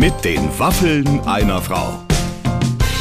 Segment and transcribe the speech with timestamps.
[0.00, 2.02] Mit den Waffeln einer Frau.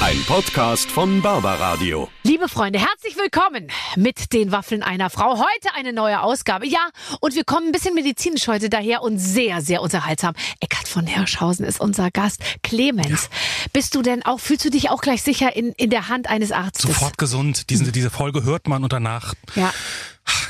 [0.01, 2.09] Ein Podcast von Barbaradio.
[2.23, 5.37] Liebe Freunde, herzlich willkommen mit den Waffeln einer Frau.
[5.37, 6.67] Heute eine neue Ausgabe.
[6.67, 6.89] Ja,
[7.21, 10.33] und wir kommen ein bisschen medizinisch heute daher und sehr, sehr unterhaltsam.
[10.59, 12.41] Eckhard von Hirschhausen ist unser Gast.
[12.63, 13.69] Clemens, ja.
[13.71, 16.51] bist du denn auch, fühlst du dich auch gleich sicher in, in der Hand eines
[16.51, 16.81] Arztes?
[16.81, 17.69] Sofort gesund.
[17.69, 19.35] Diese, diese Folge hört man und danach.
[19.55, 19.73] Ja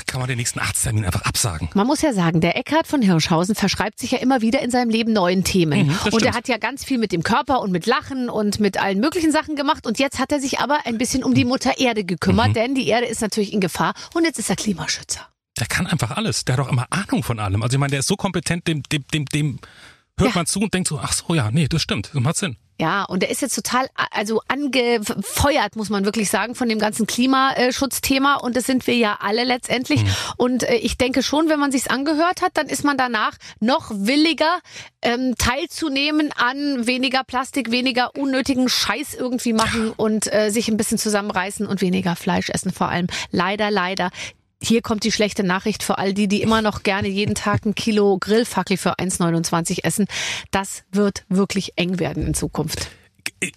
[0.06, 1.68] kann man den nächsten Arzttermin einfach absagen.
[1.74, 4.90] Man muss ja sagen, der Eckhard von Hirschhausen verschreibt sich ja immer wieder in seinem
[4.90, 5.86] Leben neuen Themen.
[5.86, 8.80] Mhm, und er hat ja ganz viel mit dem Körper und mit Lachen und mit
[8.80, 9.86] allen möglichen Sachen gemacht.
[9.86, 12.54] Und jetzt hat er sich aber ein bisschen um die Mutter Erde gekümmert, mhm.
[12.54, 13.94] denn die Erde ist natürlich in Gefahr.
[14.14, 15.20] Und jetzt ist er Klimaschützer.
[15.58, 16.44] Der kann einfach alles.
[16.44, 17.62] Der hat auch immer Ahnung von allem.
[17.62, 19.58] Also ich meine, der ist so kompetent, dem, dem, dem, dem
[20.18, 20.36] hört ja.
[20.36, 22.56] man zu und denkt so, ach so, ja, nee, das stimmt, das macht Sinn.
[22.80, 27.06] Ja, und er ist jetzt total also angefeuert, muss man wirklich sagen, von dem ganzen
[27.06, 28.36] Klimaschutzthema.
[28.36, 30.02] Und das sind wir ja alle letztendlich.
[30.02, 30.08] Mhm.
[30.38, 33.90] Und äh, ich denke schon, wenn man sich's angehört hat, dann ist man danach noch
[33.90, 34.60] williger,
[35.02, 40.96] ähm, teilzunehmen an weniger Plastik, weniger unnötigen Scheiß irgendwie machen und äh, sich ein bisschen
[40.96, 43.08] zusammenreißen und weniger Fleisch essen vor allem.
[43.30, 44.10] Leider, leider
[44.62, 47.74] hier kommt die schlechte Nachricht für all die, die immer noch gerne jeden Tag ein
[47.74, 50.06] Kilo Grillfackel für 1,29 essen.
[50.50, 52.90] Das wird wirklich eng werden in Zukunft.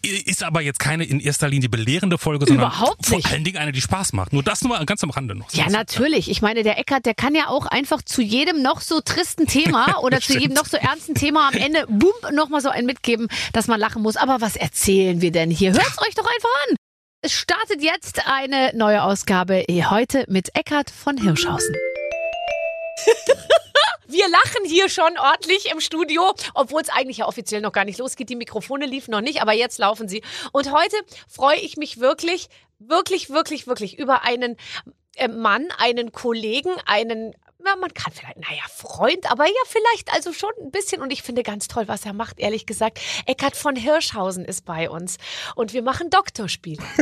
[0.02, 3.74] Ist aber jetzt keine in erster Linie belehrende Folge, sondern Überhaupt vor allen Dingen eine,
[3.74, 4.32] die Spaß macht.
[4.32, 5.52] Nur das nur ganz am Rande noch.
[5.54, 6.32] Ja, natürlich.
[6.32, 9.98] Ich meine, der Eckert, der kann ja auch einfach zu jedem noch so tristen Thema
[10.02, 13.68] oder zu jedem noch so ernsten Thema am Ende, boom, nochmal so ein mitgeben, dass
[13.68, 14.16] man lachen muss.
[14.16, 15.74] Aber was erzählen wir denn hier?
[15.74, 16.76] Hört's euch doch einfach an.
[17.26, 21.74] Es startet jetzt eine neue Ausgabe heute mit Eckhard von Hirschhausen.
[24.08, 27.98] Wir lachen hier schon ordentlich im Studio, obwohl es eigentlich ja offiziell noch gar nicht
[27.98, 28.28] losgeht.
[28.28, 30.22] Die Mikrofone liefen noch nicht, aber jetzt laufen sie.
[30.52, 30.98] Und heute
[31.30, 34.58] freue ich mich wirklich, wirklich, wirklich, wirklich über einen
[35.16, 37.34] äh, Mann, einen Kollegen, einen
[37.66, 41.02] ja, man kann vielleicht, naja, Freund, aber ja, vielleicht also schon ein bisschen.
[41.02, 43.00] Und ich finde ganz toll, was er macht, ehrlich gesagt.
[43.26, 45.18] Eckart von Hirschhausen ist bei uns
[45.56, 46.84] und wir machen Doktorspiele.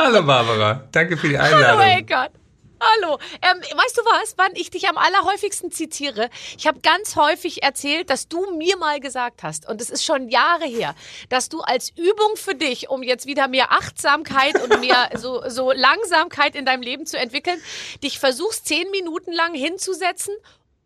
[0.00, 1.80] Hallo Barbara, danke für die Einladung.
[1.80, 2.41] Hallo Eckart.
[2.82, 3.18] Hallo.
[3.42, 6.30] Ähm, weißt du was, wann ich dich am allerhäufigsten zitiere?
[6.58, 10.28] Ich habe ganz häufig erzählt, dass du mir mal gesagt hast, und es ist schon
[10.28, 10.96] Jahre her,
[11.28, 15.70] dass du als Übung für dich, um jetzt wieder mehr Achtsamkeit und mehr so, so
[15.70, 17.62] Langsamkeit in deinem Leben zu entwickeln,
[18.02, 20.34] dich versuchst, zehn Minuten lang hinzusetzen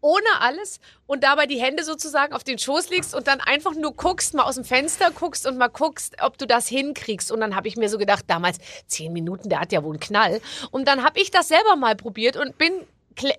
[0.00, 3.94] ohne alles und dabei die Hände sozusagen auf den Schoß legst und dann einfach nur
[3.94, 7.32] guckst, mal aus dem Fenster guckst und mal guckst, ob du das hinkriegst.
[7.32, 10.00] Und dann habe ich mir so gedacht, damals zehn Minuten, der hat ja wohl einen
[10.00, 10.40] Knall.
[10.70, 12.72] Und dann habe ich das selber mal probiert und bin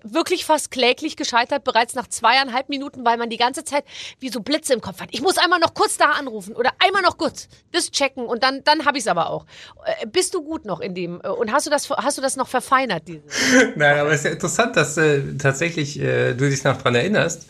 [0.02, 3.84] wirklich fast kläglich gescheitert, bereits nach zweieinhalb Minuten, weil man die ganze Zeit
[4.20, 5.08] wie so Blitze im Kopf hat.
[5.12, 8.62] Ich muss einmal noch kurz da anrufen oder einmal noch kurz das checken und dann,
[8.64, 9.46] dann habe ich es aber auch.
[9.84, 12.36] Äh, bist du gut noch in dem äh, und hast du das, hast du das
[12.36, 13.04] noch verfeinert?
[13.76, 17.46] Nein, aber es ist ja interessant, dass äh, tatsächlich äh, du dich noch dran erinnerst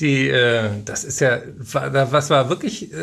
[0.00, 2.96] die, äh, das ist ja, was war wirklich, äh,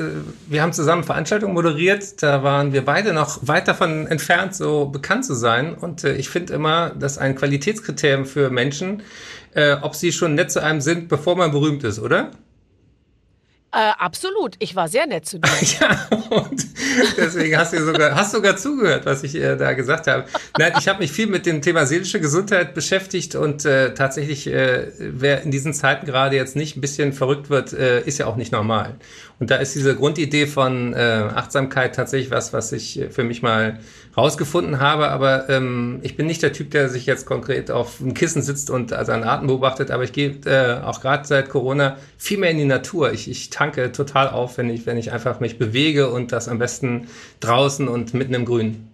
[0.48, 5.26] wir haben zusammen Veranstaltungen moderiert, da waren wir beide noch weit davon entfernt, so bekannt
[5.26, 5.76] zu sein.
[5.76, 9.04] Und äh, ich finde immer, dass ein Qualitätskriterium für Menschen,
[9.54, 12.32] äh, ob sie schon nett zu einem sind, bevor man berühmt ist, oder?
[13.74, 14.56] Äh, absolut.
[14.60, 15.50] Ich war sehr nett zu dir.
[15.80, 16.66] ja, und
[17.18, 20.26] deswegen hast du sogar, hast sogar zugehört, was ich äh, da gesagt habe.
[20.58, 24.88] Nein, ich habe mich viel mit dem Thema seelische Gesundheit beschäftigt und äh, tatsächlich, äh,
[24.98, 28.38] wer in diesen Zeiten gerade jetzt nicht ein bisschen verrückt wird, äh, ist ja auch
[28.38, 28.96] nicht normal.
[29.40, 33.80] Und da ist diese Grundidee von äh, Achtsamkeit tatsächlich was, was ich für mich mal
[34.16, 35.10] rausgefunden habe.
[35.10, 38.72] Aber ähm, ich bin nicht der Typ, der sich jetzt konkret auf ein Kissen sitzt
[38.72, 39.92] und seinen Atem beobachtet.
[39.92, 43.12] Aber ich gehe äh, auch gerade seit Corona viel mehr in die Natur.
[43.12, 46.58] Ich, ich tanke total auf, wenn ich, wenn ich einfach mich bewege und das am
[46.58, 47.08] besten
[47.40, 48.88] draußen und mitten im Grün.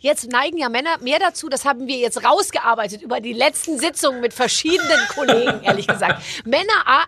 [0.00, 4.20] Jetzt neigen ja Männer mehr dazu, das haben wir jetzt rausgearbeitet über die letzten Sitzungen
[4.20, 6.22] mit verschiedenen Kollegen, ehrlich gesagt.
[6.44, 6.64] Männer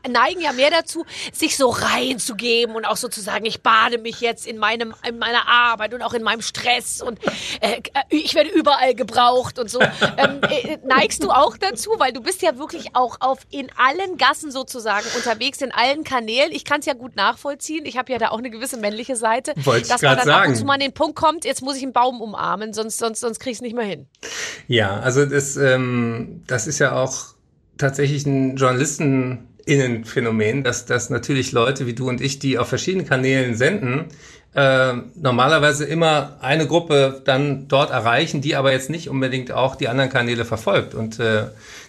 [0.08, 4.58] neigen ja mehr dazu, sich so reinzugeben und auch sozusagen, ich bade mich jetzt in
[4.58, 7.18] meinem, in meiner Arbeit und auch in meinem Stress und
[7.60, 9.80] äh, ich werde überall gebraucht und so.
[9.80, 14.16] Ähm, äh, neigst du auch dazu, weil du bist ja wirklich auch auf in allen
[14.16, 16.52] Gassen sozusagen unterwegs, in allen Kanälen.
[16.52, 17.86] Ich kann es ja gut nachvollziehen.
[17.86, 20.42] Ich habe ja da auch eine gewisse männliche Seite, Wollte dass man dann sagen.
[20.42, 22.74] ab und zu mal an den Punkt kommt, jetzt muss ich einen Baum umarmen Namen,
[22.74, 24.06] sonst, sonst, sonst krieg ich es nicht mehr hin.
[24.68, 27.34] Ja, also das, ähm, das ist ja auch
[27.78, 33.56] tatsächlich ein JournalistenInnen-Phänomen, dass, dass natürlich Leute wie du und ich, die auf verschiedenen Kanälen
[33.56, 34.06] senden,
[34.54, 39.88] äh, normalerweise immer eine Gruppe dann dort erreichen, die aber jetzt nicht unbedingt auch die
[39.88, 40.94] anderen Kanäle verfolgt.
[40.94, 41.46] Und äh,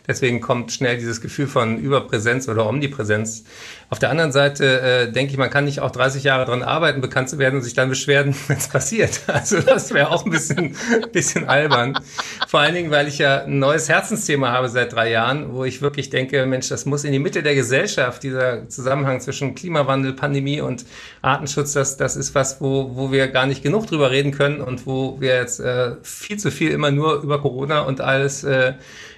[0.07, 3.43] deswegen kommt schnell dieses Gefühl von Überpräsenz oder Omnipräsenz.
[3.89, 7.01] Auf der anderen Seite äh, denke ich, man kann nicht auch 30 Jahre daran arbeiten,
[7.01, 9.21] bekannt zu werden und sich dann beschweren, wenn es passiert.
[9.27, 10.75] Also das wäre auch ein bisschen,
[11.13, 11.99] bisschen albern.
[12.47, 15.81] Vor allen Dingen, weil ich ja ein neues Herzensthema habe seit drei Jahren, wo ich
[15.81, 20.61] wirklich denke, Mensch, das muss in die Mitte der Gesellschaft, dieser Zusammenhang zwischen Klimawandel, Pandemie
[20.61, 20.85] und
[21.21, 24.87] Artenschutz, das, das ist was, wo, wo wir gar nicht genug drüber reden können und
[24.87, 28.73] wo wir jetzt äh, viel zu viel immer nur über Corona und alles äh,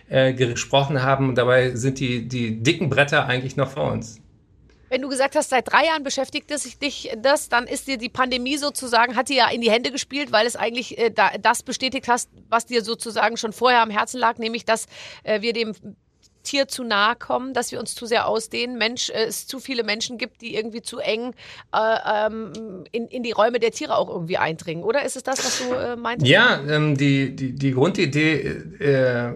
[0.10, 1.30] äh, gesprochen haben.
[1.30, 4.22] Und dabei sind die, die dicken Bretter eigentlich noch vor uns.
[4.90, 8.10] Wenn du gesagt hast, seit drei Jahren beschäftigt es dich das, dann ist dir die
[8.10, 11.64] Pandemie sozusagen, hat dir ja in die Hände gespielt, weil es eigentlich äh, da, das
[11.64, 14.86] bestätigt hast, was dir sozusagen schon vorher am Herzen lag, nämlich, dass
[15.24, 15.74] äh, wir dem
[16.44, 19.84] Tier zu nahe kommen, dass wir uns zu sehr ausdehnen, Mensch, äh, es zu viele
[19.84, 21.34] Menschen gibt, die irgendwie zu eng
[21.74, 24.86] äh, ähm, in, in die Räume der Tiere auch irgendwie eindringen.
[24.86, 26.32] Oder ist es das, was du äh, meintest?
[26.32, 28.40] Ja, ähm, die, die, die Grundidee,
[28.80, 29.34] äh,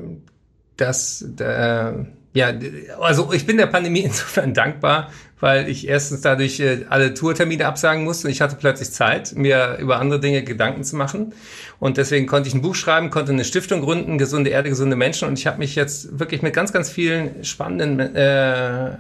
[0.82, 1.92] dass, äh,
[2.34, 2.54] ja,
[3.00, 8.04] also ich bin der Pandemie insofern dankbar, weil ich erstens dadurch äh, alle Tourtermine absagen
[8.04, 11.34] musste und ich hatte plötzlich Zeit, mir über andere Dinge Gedanken zu machen.
[11.80, 15.28] Und deswegen konnte ich ein Buch schreiben, konnte eine Stiftung gründen, gesunde Erde, gesunde Menschen.
[15.28, 18.94] Und ich habe mich jetzt wirklich mit ganz, ganz vielen spannenden äh, äh,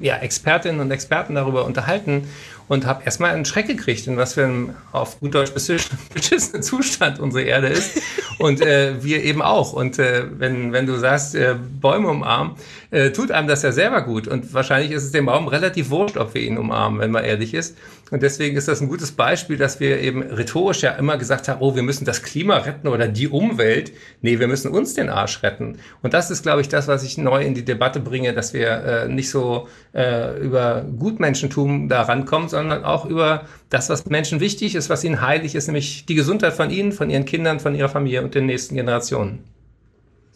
[0.00, 2.26] ja, Expertinnen und Experten darüber unterhalten
[2.68, 5.52] und habe erstmal einen Schreck gekriegt, in was für einem auf gut Deutsch
[6.14, 8.00] beschissenen Zustand unsere Erde ist
[8.38, 9.72] und äh, wir eben auch.
[9.72, 12.56] Und äh, wenn, wenn du sagst, äh, Bäume umarmen,
[12.94, 16.16] äh, tut einem das ja selber gut und wahrscheinlich ist es dem Baum relativ wurscht,
[16.16, 17.76] ob wir ihn umarmen, wenn man ehrlich ist.
[18.12, 21.60] Und deswegen ist das ein gutes Beispiel, dass wir eben rhetorisch ja immer gesagt haben,
[21.60, 23.92] oh, wir müssen das Klima retten oder die Umwelt.
[24.22, 25.78] Nee, wir müssen uns den Arsch retten.
[26.02, 28.68] Und das ist, glaube ich, das, was ich neu in die Debatte bringe, dass wir
[28.68, 34.76] äh, nicht so äh, über Gutmenschentum da rankommen, sondern auch über das, was Menschen wichtig
[34.76, 37.88] ist, was ihnen heilig ist, nämlich die Gesundheit von ihnen, von ihren Kindern, von ihrer
[37.88, 39.53] Familie und den nächsten Generationen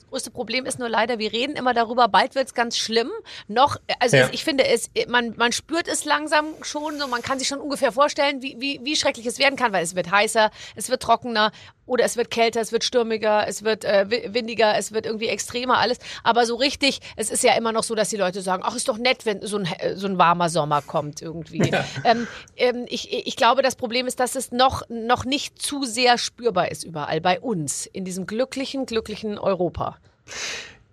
[0.09, 3.11] größte Problem ist nur leider, wir reden immer darüber, bald wird es ganz schlimm.
[3.47, 4.29] Noch, also ja.
[4.33, 7.93] ich finde es, man, man spürt es langsam schon, so man kann sich schon ungefähr
[7.93, 11.53] vorstellen, wie, wie, wie schrecklich es werden kann, weil es wird heißer, es wird trockener
[11.89, 15.79] oder es wird kälter, es wird stürmiger, es wird äh, windiger, es wird irgendwie extremer
[15.79, 15.99] alles.
[16.23, 18.89] Aber so richtig, es ist ja immer noch so, dass die Leute sagen, ach, ist
[18.89, 21.71] doch nett, wenn so ein, so ein warmer Sommer kommt irgendwie.
[21.71, 21.85] Ja.
[22.05, 22.27] Ähm,
[22.57, 26.71] ähm, ich, ich glaube, das Problem ist, dass es noch, noch nicht zu sehr spürbar
[26.71, 29.97] ist überall bei uns in diesem glücklichen, glücklichen Europa.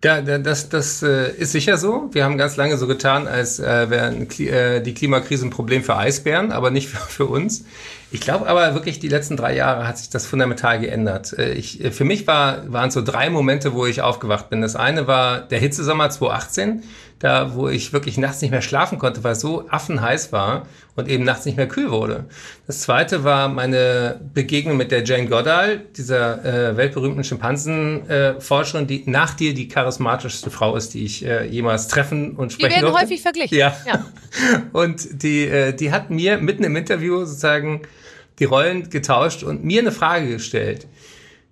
[0.06, 2.10] Ja, das, das äh, ist sicher so.
[2.12, 5.96] Wir haben ganz lange so getan, als äh, wäre äh, die Klimakrise ein Problem für
[5.98, 7.66] Eisbären, aber nicht für, für uns.
[8.12, 11.38] Ich glaube aber wirklich, die letzten drei Jahre hat sich das fundamental geändert.
[11.38, 14.62] Äh, ich, äh, für mich war, waren so drei Momente, wo ich aufgewacht bin.
[14.62, 16.84] Das eine war der Hitzesommer 2018
[17.20, 21.08] da wo ich wirklich nachts nicht mehr schlafen konnte, weil es so affenheiß war und
[21.08, 22.26] eben nachts nicht mehr kühl wurde.
[22.68, 29.04] Das zweite war meine Begegnung mit der Jane Goddard, dieser äh, weltberühmten Schimpansenforscherin, äh, die
[29.10, 32.92] nach dir die charismatischste Frau ist, die ich äh, jemals treffen und sprechen Die werden
[32.92, 33.06] durfte.
[33.06, 33.58] häufig verglichen.
[33.58, 33.76] Ja.
[33.88, 34.06] ja.
[34.74, 37.82] Und die, äh, die hat mir mitten im Interview sozusagen
[38.40, 40.88] die Rollen getauscht und mir eine Frage gestellt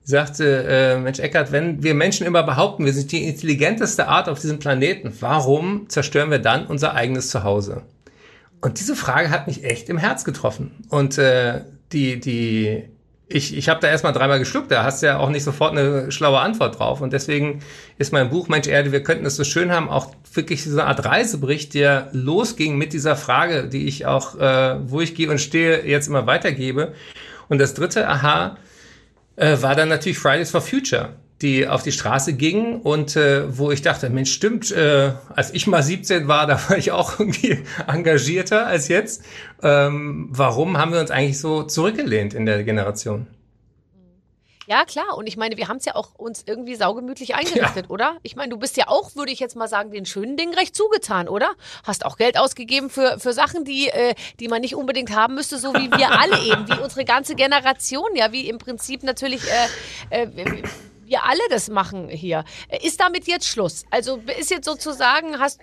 [0.04, 4.40] sagte, äh, Mensch Eckert, wenn wir Menschen immer behaupten, wir sind die intelligenteste Art auf
[4.40, 7.84] diesem Planeten, warum zerstören wir dann unser eigenes Zuhause?
[8.62, 10.72] Und diese Frage hat mich echt im Herz getroffen.
[10.90, 12.84] Und äh, die, die,
[13.28, 16.12] ich, ich habe da erstmal dreimal geschluckt, da hast du ja auch nicht sofort eine
[16.12, 17.02] schlaue Antwort drauf.
[17.02, 17.62] Und deswegen
[17.98, 20.86] ist mein Buch Mensch Erde, wir könnten es so schön haben, auch wirklich so eine
[20.86, 25.40] Art Reisebericht, der losging mit dieser Frage, die ich auch, äh, wo ich gehe und
[25.40, 26.94] stehe, jetzt immer weitergebe.
[27.48, 28.58] Und das dritte, aha,
[29.36, 31.10] äh, war dann natürlich Fridays for Future,
[31.42, 35.68] die auf die Straße gingen und äh, wo ich dachte, Mensch, stimmt, äh, als ich
[35.68, 39.24] mal 17 war, da war ich auch irgendwie engagierter als jetzt.
[39.62, 43.28] Ähm, warum haben wir uns eigentlich so zurückgelehnt in der Generation?
[44.66, 45.18] Ja, klar.
[45.18, 47.90] Und ich meine, wir haben es ja auch uns irgendwie saugemütlich eingerichtet, ja.
[47.90, 48.18] oder?
[48.24, 50.76] Ich meine, du bist ja auch, würde ich jetzt mal sagen, den schönen Dingen recht
[50.76, 51.52] zugetan, oder?
[51.84, 55.58] Hast auch Geld ausgegeben für, für Sachen, die, äh, die man nicht unbedingt haben müsste,
[55.58, 59.42] so wie wir alle eben, wie unsere ganze Generation, ja, wie im Prinzip natürlich
[60.10, 60.28] äh, äh,
[61.06, 62.44] wir alle das machen hier.
[62.82, 63.86] Ist damit jetzt Schluss?
[63.92, 65.60] Also ist jetzt sozusagen, hast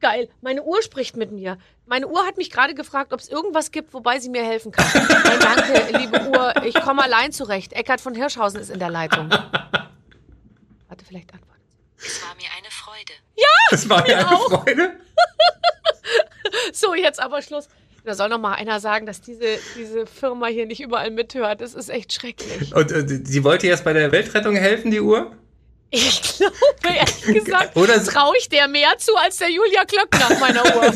[0.00, 0.28] Geil.
[0.40, 1.58] Meine Uhr spricht mit mir.
[1.86, 4.86] Meine Uhr hat mich gerade gefragt, ob es irgendwas gibt, wobei sie mir helfen kann.
[4.94, 6.62] Nein, danke, liebe Uhr.
[6.64, 7.72] Ich komme allein zurecht.
[7.72, 9.28] Eckart von Hirschhausen ist in der Leitung.
[9.28, 12.06] Warte, vielleicht antwortet sie.
[12.06, 13.12] Es war mir eine Freude.
[13.36, 13.44] Ja!
[13.72, 14.62] Es war mir eine auch.
[14.62, 15.00] Freude.
[16.72, 17.68] so, jetzt aber Schluss.
[18.08, 19.44] Da soll noch mal einer sagen, dass diese,
[19.76, 21.60] diese Firma hier nicht überall mithört.
[21.60, 22.74] Das ist echt schrecklich.
[22.74, 25.30] Und äh, sie wollte jetzt bei der Weltrettung helfen, die Uhr?
[25.90, 30.62] Ich glaube, ehrlich gesagt, Oder- traue ich der mehr zu als der Julia Klöckner meiner
[30.76, 30.82] Uhr.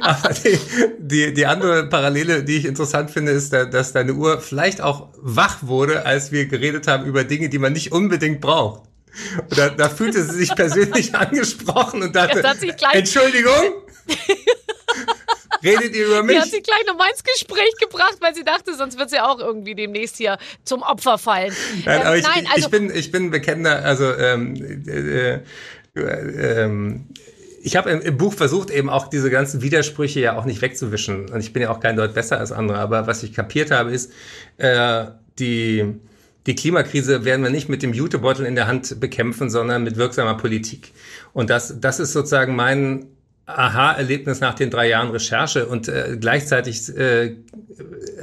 [0.00, 0.58] Aber die,
[0.98, 5.08] die, die andere Parallele, die ich interessant finde, ist, da- dass deine Uhr vielleicht auch
[5.20, 8.87] wach wurde, als wir geredet haben über Dinge, die man nicht unbedingt braucht.
[9.48, 12.42] Und da, da fühlte sie sich persönlich angesprochen und dachte,
[12.92, 13.82] Entschuldigung,
[15.62, 16.40] redet ihr über Die mich?
[16.40, 19.74] hat sie gleich nochmal ins Gespräch gebracht, weil sie dachte, sonst wird sie auch irgendwie
[19.74, 21.52] demnächst hier zum Opfer fallen.
[21.84, 24.54] Nein, Ähm, aber ich, nein, also ich bin ich bin bekennender, also ähm,
[24.86, 25.40] äh, äh,
[25.94, 27.06] ähm,
[27.62, 31.28] ich habe im, im Buch versucht, eben auch diese ganzen Widersprüche ja auch nicht wegzuwischen.
[31.28, 32.78] Und ich bin ja auch kein Deut besser als andere.
[32.78, 34.12] Aber was ich kapiert habe, ist,
[34.58, 35.06] äh,
[35.38, 35.94] die,
[36.48, 40.34] die Klimakrise werden wir nicht mit dem Jutebeutel in der Hand bekämpfen, sondern mit wirksamer
[40.34, 40.94] Politik.
[41.34, 43.06] Und das, das ist sozusagen mein
[43.44, 45.66] Aha-Erlebnis nach den drei Jahren Recherche.
[45.66, 47.36] Und äh, gleichzeitig äh,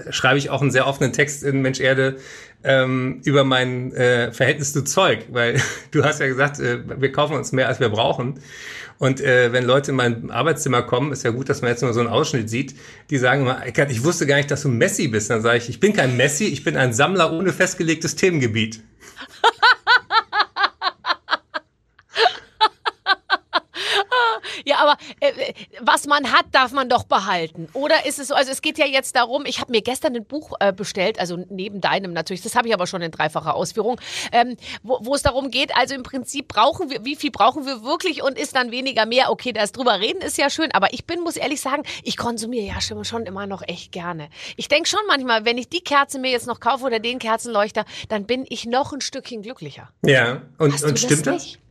[0.09, 2.17] schreibe ich auch einen sehr offenen Text in Mensch Erde
[2.63, 7.35] ähm, über mein äh, Verhältnis zu Zeug, weil du hast ja gesagt, äh, wir kaufen
[7.35, 8.39] uns mehr, als wir brauchen.
[8.97, 11.93] Und äh, wenn Leute in mein Arbeitszimmer kommen, ist ja gut, dass man jetzt nur
[11.93, 12.75] so einen Ausschnitt sieht,
[13.09, 15.29] die sagen immer, ich wusste gar nicht, dass du Messi bist.
[15.29, 18.81] Dann sage ich, ich bin kein Messi, ich bin ein Sammler ohne festgelegtes Themengebiet.
[24.75, 27.67] Ja, aber äh, was man hat, darf man doch behalten.
[27.73, 30.25] Oder ist es so, also es geht ja jetzt darum, ich habe mir gestern ein
[30.25, 33.99] Buch äh, bestellt, also neben deinem natürlich, das habe ich aber schon in dreifacher Ausführung,
[34.31, 37.83] ähm, wo, wo es darum geht, also im Prinzip brauchen wir, wie viel brauchen wir
[37.83, 39.31] wirklich und ist dann weniger mehr.
[39.31, 42.65] Okay, das drüber reden ist ja schön, aber ich bin, muss ehrlich sagen, ich konsumiere
[42.65, 44.29] ja schon, schon immer noch echt gerne.
[44.57, 47.85] Ich denke schon manchmal, wenn ich die Kerze mir jetzt noch kaufe oder den Kerzenleuchter,
[48.09, 49.89] dann bin ich noch ein Stückchen glücklicher.
[50.03, 51.43] Ja, und, und stimmt das?
[51.45, 51.64] nicht?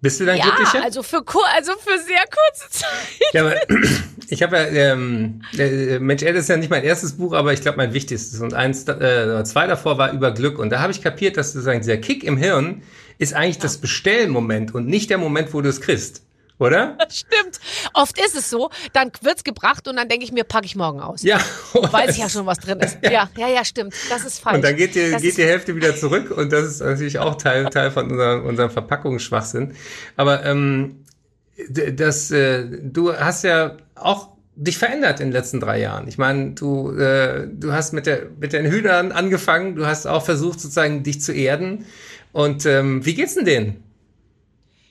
[0.00, 0.82] Bist du dann Ja, glücklicher?
[0.84, 1.22] also für,
[1.54, 2.88] also für sehr kurze Zeit.
[3.32, 3.54] Ja, aber
[4.28, 7.62] ich habe ja, ähm, äh, Mensch Erde ist ja nicht mein erstes Buch, aber ich
[7.62, 8.40] glaube mein wichtigstes.
[8.40, 10.58] Und eins, äh, zwei davor war über Glück.
[10.58, 12.82] Und da habe ich kapiert, dass sozusagen dieser Kick im Hirn
[13.18, 16.22] ist eigentlich das Bestellmoment und nicht der Moment, wo du es kriegst.
[16.58, 16.96] Oder?
[17.10, 17.60] Stimmt.
[17.92, 21.00] Oft ist es so, dann wird's gebracht und dann denke ich mir, packe ich morgen
[21.00, 21.22] aus.
[21.22, 21.38] Ja.
[21.72, 22.98] Weiß ich ja schon, was drin ist.
[23.06, 23.94] Ja, ja, ja, stimmt.
[24.10, 24.56] Das ist falsch.
[24.56, 27.36] Und dann geht die, das geht die Hälfte wieder zurück und das ist natürlich auch
[27.36, 29.74] Teil, Teil von unserem, unserem Verpackungsschwachsinn.
[30.16, 31.04] Aber ähm,
[31.68, 36.08] das, äh, du hast ja auch dich verändert in den letzten drei Jahren.
[36.08, 40.24] Ich meine, du, äh, du hast mit, der, mit den Hühnern angefangen, du hast auch
[40.24, 41.84] versucht, sozusagen dich zu erden.
[42.32, 43.84] Und ähm, wie geht's denn denen?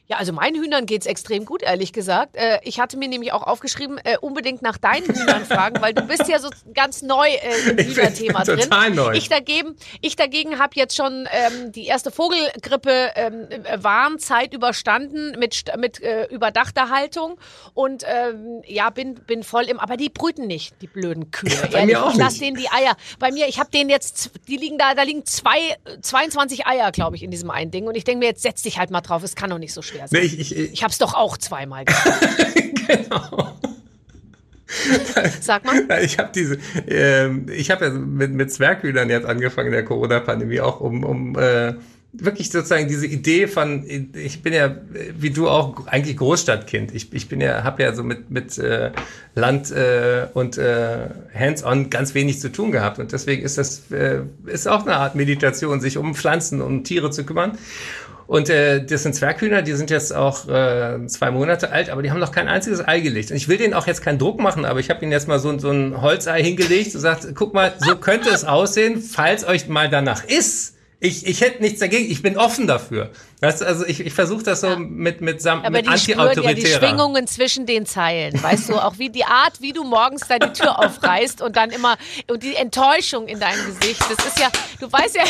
[0.08, 2.36] Ja, also meinen Hühnern geht's extrem gut, ehrlich gesagt.
[2.36, 6.04] Äh, ich hatte mir nämlich auch aufgeschrieben, äh, unbedingt nach deinen Hühnern fragen, weil du
[6.04, 8.60] bist ja so ganz neu äh, im Hühnerthema drin.
[8.60, 9.14] total neu.
[9.14, 15.40] Ich dagegen, ich dagegen habe jetzt schon ähm, die erste Vogelgrippe ähm, äh, Warnzeit überstanden
[15.40, 17.40] mit mit äh, überdachter Haltung
[17.74, 19.80] und ähm, ja bin bin voll im.
[19.80, 21.50] Aber die brüten nicht, die blöden Kühe.
[21.72, 21.96] bei ehrlich.
[21.96, 22.44] mir auch ich lass nicht.
[22.44, 22.96] denen die Eier.
[23.18, 25.58] Bei mir, ich habe denen jetzt, die liegen da, da liegen zwei,
[26.00, 27.88] 22 Eier, glaube ich, in diesem einen Ding.
[27.88, 29.24] Und ich denke mir, jetzt setz dich halt mal drauf.
[29.24, 30.08] Es kann doch nicht so schwer sein.
[30.12, 32.20] Nee, ich, ich, ich, Ich hab's doch auch zweimal gemacht.
[32.88, 33.58] genau.
[35.42, 36.04] Sag mal.
[36.04, 40.60] Ich habe diese, ähm, ich habe ja mit, mit Zwerghühnern jetzt angefangen in der Corona-Pandemie
[40.60, 41.76] auch um, um äh,
[42.18, 44.76] wirklich sozusagen diese Idee von, ich bin ja
[45.18, 46.94] wie du auch eigentlich Großstadtkind.
[46.94, 48.92] Ich, ich bin ja, habe ja so mit mit äh,
[49.36, 54.22] Land äh, und äh, Hands-on ganz wenig zu tun gehabt und deswegen ist das äh,
[54.46, 57.58] ist auch eine Art Meditation, sich um Pflanzen, um Tiere zu kümmern.
[58.28, 62.12] Und äh, das sind Zwerghühner, die sind jetzt auch äh, zwei Monate alt, aber die
[62.12, 63.32] haben noch kein einziges Ei gelegt.
[63.32, 65.40] Und ich will denen auch jetzt keinen Druck machen, aber ich habe ihnen jetzt mal
[65.40, 69.68] so, so ein Holzei hingelegt und sagt, guck mal, so könnte es aussehen, falls euch
[69.68, 70.76] mal danach ist.
[71.02, 73.12] Ich, ich hätte nichts dagegen, ich bin offen dafür.
[73.42, 76.42] Weißt du, also ich, ich versuche das so mit, mit, Sam Aber mit die spüren
[76.42, 76.66] ja die.
[76.66, 78.42] Schwingungen zwischen den Zeilen.
[78.42, 81.98] Weißt du, auch wie die Art, wie du morgens die Tür aufreißt und dann immer,
[82.28, 84.02] und die Enttäuschung in deinem Gesicht.
[84.02, 85.24] Das ist ja, du weißt ja,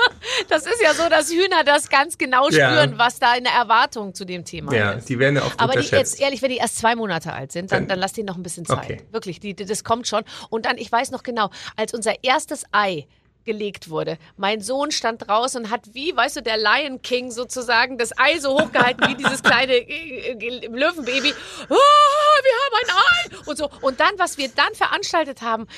[0.48, 2.70] das ist ja so, dass Hühner das ganz genau Ja.
[2.70, 5.08] spüren, was da eine Erwartung zu dem Thema ja, ist.
[5.08, 7.72] die werden ja oft Aber die jetzt ehrlich, wenn die erst zwei Monate alt sind,
[7.72, 8.78] dann, Dann- lass denen noch ein bisschen Zeit.
[8.84, 9.00] Okay.
[9.12, 10.24] Wirklich, die, die, das kommt schon.
[10.50, 13.06] Und dann, ich weiß noch genau, als unser erstes Ei
[13.44, 14.18] gelegt wurde.
[14.36, 18.38] Mein Sohn stand draußen und hat wie, weißt du, der Lion King sozusagen das Ei
[18.40, 21.32] so hochgehalten wie dieses kleine äh, äh, Löwenbaby.
[21.32, 23.70] Ah, wir haben ein Ei und so.
[23.80, 25.68] Und dann, was wir dann veranstaltet haben,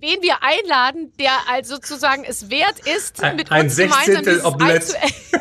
[0.00, 4.42] wen wir einladen, der als sozusagen es wert ist, Ein- mit ein uns gemeinsam dieses
[4.42, 4.96] zu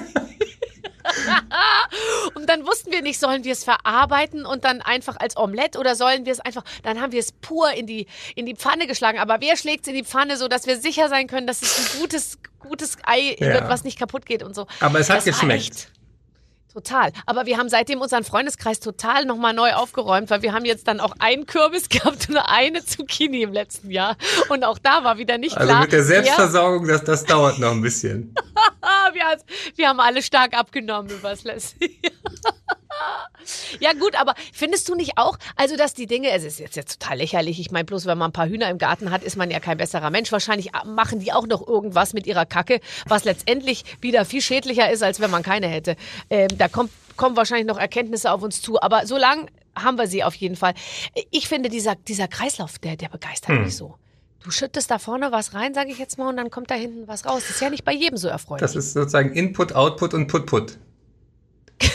[2.35, 5.95] und dann wussten wir nicht, sollen wir es verarbeiten und dann einfach als Omelette oder
[5.95, 9.19] sollen wir es einfach, dann haben wir es pur in die, in die Pfanne geschlagen.
[9.19, 11.77] Aber wer schlägt es in die Pfanne, so dass wir sicher sein können, dass es
[11.93, 13.53] ein gutes, gutes Ei Ja.
[13.53, 14.67] wird, was nicht kaputt geht und so.
[14.79, 15.89] Aber es hat Das geschmeckt.
[16.75, 17.13] Total.
[17.25, 20.99] Aber wir haben seitdem unseren Freundeskreis total nochmal neu aufgeräumt, weil wir haben jetzt dann
[20.99, 24.17] auch einen Kürbis gehabt und eine Zucchini im letzten Jahr.
[24.49, 25.83] Und auch da war wieder nicht Also klar.
[25.83, 28.35] mit der Selbstversorgung, das, das dauert noch ein bisschen.
[29.75, 32.11] Wir, haben alle stark abgenommen übers letzte Jahr.
[33.79, 36.99] Ja gut, aber findest du nicht auch, also dass die Dinge, es ist jetzt, jetzt
[36.99, 39.51] total lächerlich, ich meine bloß, wenn man ein paar Hühner im Garten hat, ist man
[39.51, 40.31] ja kein besserer Mensch.
[40.31, 45.03] Wahrscheinlich machen die auch noch irgendwas mit ihrer Kacke, was letztendlich wieder viel schädlicher ist,
[45.03, 45.95] als wenn man keine hätte.
[46.29, 50.07] Ähm, da kommt, kommen wahrscheinlich noch Erkenntnisse auf uns zu, aber so lang haben wir
[50.07, 50.73] sie auf jeden Fall.
[51.31, 53.95] Ich finde, dieser, dieser Kreislauf, der, der begeistert mich so.
[54.43, 57.07] Du schüttest da vorne was rein, sage ich jetzt mal, und dann kommt da hinten
[57.07, 57.43] was raus.
[57.47, 58.61] Das ist ja nicht bei jedem so erfreulich.
[58.61, 60.77] Das ist sozusagen Input, Output und Put-Put.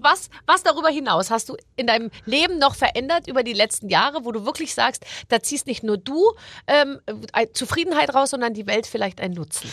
[0.00, 4.24] Was, was darüber hinaus hast du in deinem Leben noch verändert über die letzten Jahre,
[4.24, 6.32] wo du wirklich sagst, da ziehst nicht nur du
[6.66, 9.70] ähm, äh, Zufriedenheit raus, sondern die Welt vielleicht einen Nutzen?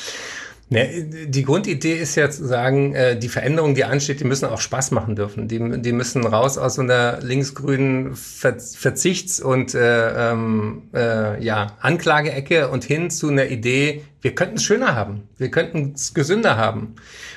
[0.68, 4.60] Ne, die Grundidee ist ja zu sagen, äh, die Veränderungen, die ansteht, die müssen auch
[4.60, 5.48] Spaß machen dürfen.
[5.48, 11.78] Die, die müssen raus aus so einer linksgrünen Ver Verzichts- und äh, ähm, äh, ja,
[11.82, 16.58] Anklageecke und hin zu einer Idee, wir könnten es schöner haben, wir könnten es gesünder
[16.58, 16.96] haben.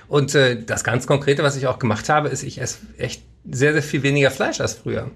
[0.09, 3.75] Und äh, das ganz Konkrete, was ich auch gemacht habe, ist, ich esse echt sehr,
[3.75, 5.11] sehr viel weniger Fleisch als früher.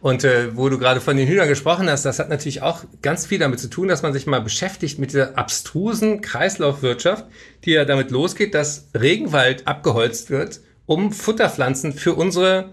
[0.00, 3.24] Und äh, wo du gerade von den Hühnern gesprochen hast, das hat natürlich auch ganz
[3.24, 7.24] viel damit zu tun, dass man sich mal beschäftigt mit dieser abstrusen Kreislaufwirtschaft,
[7.66, 12.70] die ja damit losgeht, dass Regenwald abgeholzt wird, um Futterpflanzen für unsere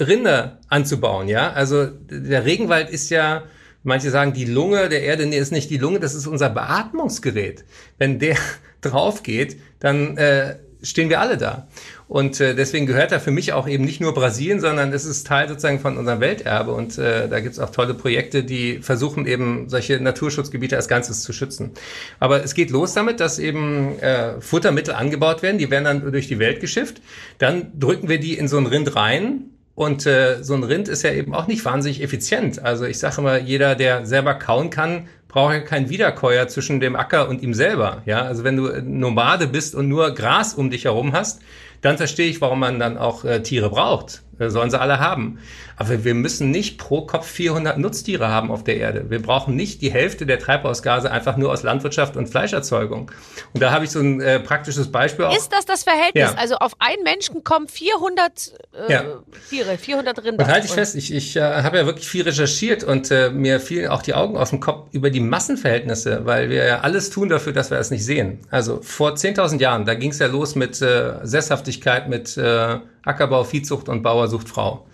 [0.00, 1.28] Rinder anzubauen.
[1.28, 3.44] Ja, also der Regenwald ist ja
[3.84, 7.64] Manche sagen, die Lunge der Erde, nee, ist nicht die Lunge, das ist unser Beatmungsgerät.
[7.98, 8.36] Wenn der
[8.80, 11.68] drauf geht, dann äh, stehen wir alle da.
[12.06, 15.26] Und äh, deswegen gehört da für mich auch eben nicht nur Brasilien, sondern es ist
[15.26, 16.72] Teil sozusagen von unserem Welterbe.
[16.72, 21.32] Und äh, da gibt's auch tolle Projekte, die versuchen eben solche Naturschutzgebiete als Ganzes zu
[21.32, 21.72] schützen.
[22.20, 26.28] Aber es geht los damit, dass eben äh, Futtermittel angebaut werden, die werden dann durch
[26.28, 27.00] die Welt geschifft.
[27.38, 31.02] Dann drücken wir die in so ein Rind rein, und äh, so ein Rind ist
[31.02, 32.62] ja eben auch nicht wahnsinnig effizient.
[32.62, 36.94] Also ich sage immer, jeder, der selber kauen kann, braucht ja keinen Wiederkäuer zwischen dem
[36.94, 38.02] Acker und ihm selber.
[38.06, 41.42] Ja, also wenn du Nomade bist und nur Gras um dich herum hast,
[41.80, 44.23] dann verstehe ich, warum man dann auch äh, Tiere braucht.
[44.38, 45.38] Äh, sollen sie alle haben.
[45.76, 49.10] Aber wir müssen nicht pro Kopf 400 Nutztiere haben auf der Erde.
[49.10, 53.10] Wir brauchen nicht die Hälfte der Treibhausgase einfach nur aus Landwirtschaft und Fleischerzeugung.
[53.52, 55.36] Und da habe ich so ein äh, praktisches Beispiel auch.
[55.36, 56.32] Ist das das Verhältnis?
[56.32, 56.34] Ja.
[56.34, 58.52] Also auf einen Menschen kommen 400
[58.88, 59.04] äh, Ja.
[59.50, 60.44] Tiere, 400 Rinder.
[60.44, 63.60] Und halte ich fest, ich, ich äh, habe ja wirklich viel recherchiert und äh, mir
[63.60, 67.28] fielen auch die Augen aus dem Kopf über die Massenverhältnisse, weil wir ja alles tun
[67.28, 68.40] dafür, dass wir das nicht sehen.
[68.50, 73.44] Also vor 10.000 Jahren, da ging es ja los mit äh, Sesshaftigkeit, mit äh, Ackerbau,
[73.44, 74.86] Viehzucht und Bauer sucht Frau.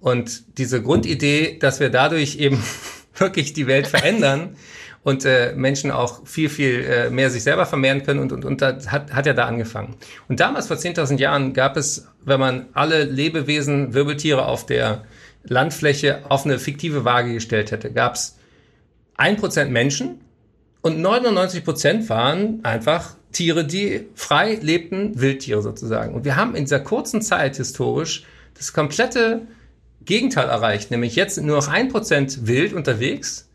[0.00, 2.62] Und diese Grundidee, dass wir dadurch eben
[3.16, 4.56] wirklich die Welt verändern
[5.02, 8.60] und äh, Menschen auch viel, viel äh, mehr sich selber vermehren können und, und, und
[8.60, 9.94] das hat, hat ja da angefangen.
[10.28, 15.04] Und damals, vor 10.000 Jahren, gab es, wenn man alle Lebewesen, Wirbeltiere auf der
[15.44, 18.36] Landfläche auf eine fiktive Waage gestellt hätte, gab es
[19.16, 20.20] 1% Menschen
[20.82, 26.14] und 99% waren einfach Tiere, die frei lebten, Wildtiere sozusagen.
[26.14, 29.42] Und wir haben in dieser kurzen Zeit historisch das komplette
[30.04, 33.48] Gegenteil erreicht, nämlich jetzt sind nur noch 1% wild unterwegs.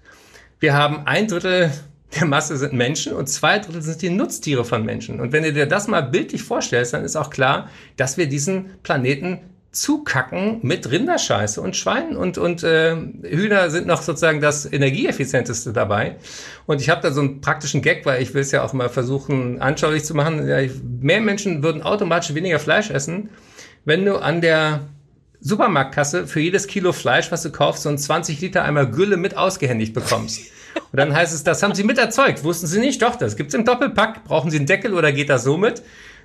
[0.59, 1.71] Wir haben ein Drittel
[2.15, 5.19] der Masse sind Menschen und zwei Drittel sind die Nutztiere von Menschen.
[5.19, 8.71] Und wenn du dir das mal bildlich vorstellst, dann ist auch klar, dass wir diesen
[8.83, 9.39] Planeten
[9.71, 16.17] zukacken mit Rinderscheiße und Schweinen und, und äh, Hühner sind noch sozusagen das energieeffizienteste dabei.
[16.65, 18.89] Und ich habe da so einen praktischen Gag, weil ich will es ja auch mal
[18.89, 20.45] versuchen, anschaulich zu machen.
[20.45, 23.29] Ja, ich, mehr Menschen würden automatisch weniger Fleisch essen,
[23.85, 24.81] wenn du an der
[25.39, 29.37] Supermarktkasse für jedes Kilo Fleisch, was du kaufst, so einen 20 Liter Eimer Gülle mit
[29.37, 30.41] ausgehändigt bekommst.
[30.91, 32.43] Und dann heißt es, das haben sie mit erzeugt.
[32.43, 33.01] Wussten sie nicht?
[33.01, 34.25] Doch, das gibt's im Doppelpack.
[34.25, 35.81] Brauchen sie einen Deckel oder geht das so mit?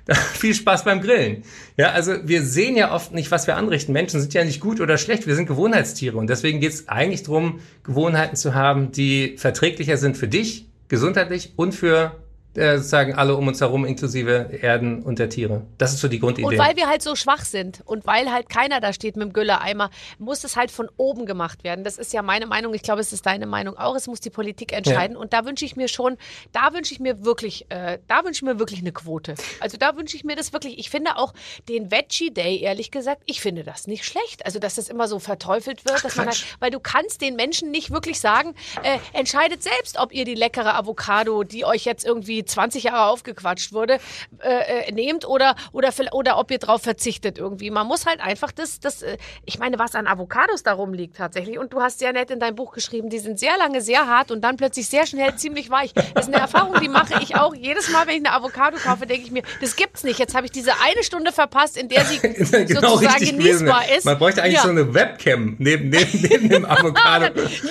[0.33, 1.43] Viel Spaß beim Grillen.
[1.75, 3.91] Ja, also wir sehen ja oft nicht, was wir anrichten.
[3.93, 6.17] Menschen sind ja nicht gut oder schlecht, wir sind Gewohnheitstiere.
[6.17, 11.73] Und deswegen geht's eigentlich darum, Gewohnheiten zu haben, die verträglicher sind für dich, gesundheitlich und
[11.73, 12.15] für
[12.57, 15.61] äh, sozusagen alle um uns herum, inklusive Erden und der Tiere.
[15.77, 16.47] Das ist so die Grundidee.
[16.47, 19.33] Und weil wir halt so schwach sind und weil halt keiner da steht mit dem
[19.33, 21.83] Gülleeimer, muss es halt von oben gemacht werden.
[21.83, 22.73] Das ist ja meine Meinung.
[22.73, 23.95] Ich glaube, es ist deine Meinung auch.
[23.95, 25.15] Es muss die Politik entscheiden.
[25.15, 26.17] Und da wünsche ich mir schon,
[26.51, 29.35] da wünsche ich mir wirklich, äh, da wünsche ich mir wirklich eine Quote.
[29.59, 30.79] Also da wünsche ich mir das wirklich.
[30.79, 31.33] Ich finde auch
[31.69, 34.45] den Veggie Day, ehrlich gesagt, ich finde das nicht schlecht.
[34.45, 36.43] Also, dass das immer so verteufelt wird, dass man Quatsch.
[36.43, 40.35] halt, weil du kannst den Menschen nicht wirklich sagen, äh, entscheidet selbst, ob ihr die
[40.35, 43.99] leckere Avocado, die euch jetzt irgendwie 20 Jahre aufgequatscht wurde,
[44.39, 47.69] äh, äh, nehmt oder, oder, oder ob ihr drauf verzichtet irgendwie.
[47.71, 51.57] Man muss halt einfach das, das äh, ich meine, was an Avocados darum liegt tatsächlich.
[51.59, 54.31] Und du hast sehr nett in dein Buch geschrieben, die sind sehr lange sehr hart
[54.31, 55.93] und dann plötzlich sehr schnell ziemlich weich.
[55.93, 57.53] Das ist eine Erfahrung, die mache ich auch.
[57.55, 60.19] Jedes Mal, wenn ich eine Avocado kaufe, denke ich mir, das gibt's nicht.
[60.19, 62.19] Jetzt habe ich diese eine Stunde verpasst, in der sie
[62.65, 64.05] genau sozusagen genießbar ist.
[64.05, 64.63] Man bräuchte eigentlich Ja.
[64.63, 67.39] so eine Webcam neben, neben, neben dem Avocado.
[67.41, 67.63] Jetzt,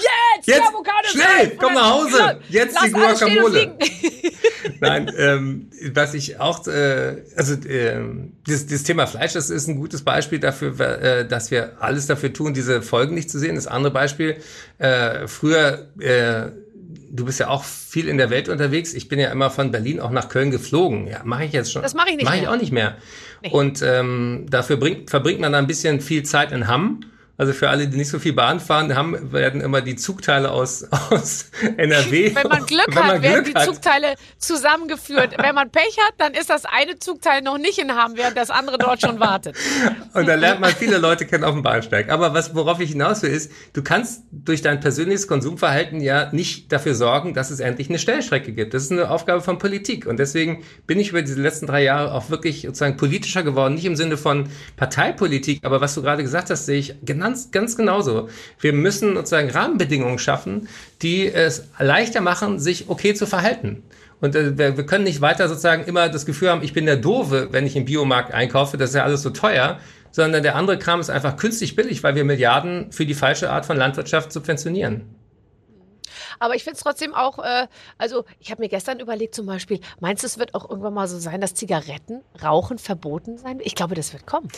[0.45, 2.41] Jetzt, Avocado schnell, komm nach Hause.
[2.49, 3.77] Jetzt Lass die Guacamole.
[4.81, 9.77] Nein, ähm, was ich auch, äh, also ähm, das, das Thema Fleisch, das ist ein
[9.77, 13.55] gutes Beispiel dafür, äh, dass wir alles dafür tun, diese Folgen nicht zu sehen.
[13.55, 14.37] Das andere Beispiel,
[14.79, 16.51] äh, früher, äh,
[17.11, 18.95] du bist ja auch viel in der Welt unterwegs.
[18.95, 21.07] Ich bin ja immer von Berlin auch nach Köln geflogen.
[21.07, 21.83] Ja, mache ich jetzt schon.
[21.83, 22.53] Das mache ich nicht Mache ich mehr.
[22.53, 22.97] auch nicht mehr.
[23.43, 23.51] Nee.
[23.51, 27.01] Und ähm, dafür bringt, verbringt man da ein bisschen viel Zeit in Hamm.
[27.38, 30.90] Also für alle, die nicht so viel Bahn fahren, haben, werden immer die Zugteile aus,
[31.11, 32.35] aus NRW.
[32.35, 33.66] Wenn man Glück Wenn man hat, werden Glück die hat.
[33.66, 35.35] Zugteile zusammengeführt.
[35.38, 38.51] Wenn man Pech hat, dann ist das eine Zugteil noch nicht in Hamm, während das
[38.51, 39.55] andere dort schon wartet.
[40.14, 42.11] Und da lernt man viele Leute kennen auf dem Bahnsteig.
[42.11, 46.72] Aber was, worauf ich hinaus will, ist, du kannst durch dein persönliches Konsumverhalten ja nicht
[46.72, 48.72] dafür sorgen, dass es endlich eine Stellstrecke gibt.
[48.72, 50.07] Das ist eine Aufgabe von Politik.
[50.07, 53.75] Und deswegen bin ich über diese letzten drei Jahre auch wirklich sozusagen politischer geworden.
[53.75, 56.94] Nicht im Sinne von Parteipolitik, aber was du gerade gesagt hast, sehe ich
[57.27, 58.29] ganz, ganz genauso.
[58.61, 60.69] Wir müssen sozusagen Rahmenbedingungen schaffen,
[61.03, 63.83] die es leichter machen, sich okay zu verhalten.
[64.21, 66.97] Und äh, wir, wir können nicht weiter sozusagen immer das Gefühl haben, ich bin der
[66.97, 69.81] Doofe, wenn ich im Biomarkt einkaufe, das ist ja alles so teuer,
[70.12, 73.67] sondern der andere Kram ist einfach künstlich billig, weil wir Milliarden für die falsche Art
[73.67, 75.03] von Landwirtschaft subventionieren.
[76.38, 77.66] Aber ich finde es trotzdem auch, äh,
[77.99, 81.09] also ich habe mir gestern überlegt zum Beispiel, meinst du, es wird auch irgendwann mal
[81.09, 83.61] so sein, dass Zigaretten, Rauchen verboten sein?
[83.62, 84.49] Ich glaube, das wird kommen.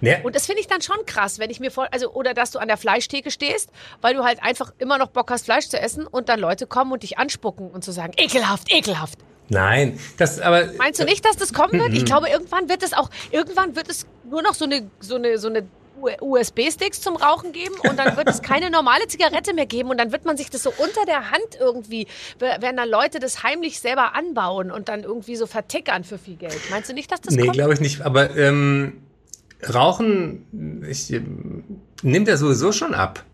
[0.00, 0.20] Ne?
[0.22, 2.58] Und das finde ich dann schon krass, wenn ich mir vor, also oder dass du
[2.58, 3.70] an der Fleischtheke stehst,
[4.00, 6.92] weil du halt einfach immer noch Bock hast, Fleisch zu essen und dann Leute kommen
[6.92, 9.18] und dich anspucken und zu sagen, ekelhaft, ekelhaft.
[9.48, 11.92] Nein, das aber Meinst du nicht, dass das kommen wird?
[11.92, 15.38] Ich glaube, irgendwann wird es auch, irgendwann wird es nur noch so eine, so eine,
[15.38, 15.66] so eine
[16.20, 20.12] USB-Sticks zum Rauchen geben und dann wird es keine normale Zigarette mehr geben und dann
[20.12, 22.06] wird man sich das so unter der Hand irgendwie,
[22.38, 26.58] werden dann Leute das heimlich selber anbauen und dann irgendwie so vertickern für viel Geld.
[26.70, 27.54] Meinst du nicht, dass das nee, kommt?
[27.54, 28.02] glaube ich nicht.
[28.02, 29.00] Aber ähm,
[29.72, 31.12] Rauchen ich,
[32.02, 33.24] nimmt ja sowieso schon ab.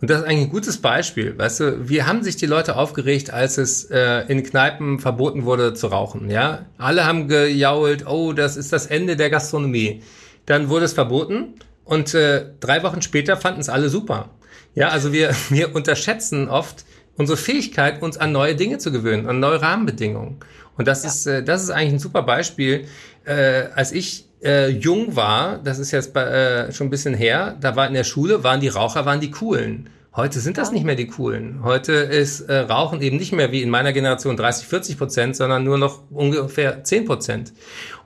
[0.00, 1.36] Und das ist eigentlich ein gutes Beispiel.
[1.36, 5.74] Weißt du, wie haben sich die Leute aufgeregt, als es äh, in Kneipen verboten wurde
[5.74, 6.30] zu rauchen?
[6.30, 10.02] Ja, alle haben gejault, oh, das ist das Ende der Gastronomie.
[10.46, 11.54] Dann wurde es verboten
[11.90, 14.30] und äh, drei Wochen später fanden es alle super.
[14.76, 16.84] Ja, also wir, wir unterschätzen oft
[17.16, 20.36] unsere Fähigkeit, uns an neue Dinge zu gewöhnen, an neue Rahmenbedingungen.
[20.78, 22.86] Und das ist, äh, das ist eigentlich ein super Beispiel.
[23.24, 27.56] Äh, als ich äh, jung war, das ist jetzt bei, äh, schon ein bisschen her,
[27.60, 29.90] da war in der Schule, waren die Raucher, waren die Coolen.
[30.20, 31.60] Heute sind das nicht mehr die Coolen.
[31.64, 35.64] Heute ist äh, Rauchen eben nicht mehr wie in meiner Generation 30, 40 Prozent, sondern
[35.64, 37.54] nur noch ungefähr 10 Prozent.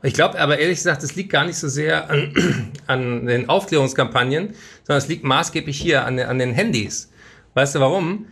[0.00, 2.32] Ich glaube aber ehrlich gesagt, es liegt gar nicht so sehr an,
[2.86, 7.10] an den Aufklärungskampagnen, sondern es liegt maßgeblich hier an, den- an den Handys.
[7.54, 8.26] Weißt du warum?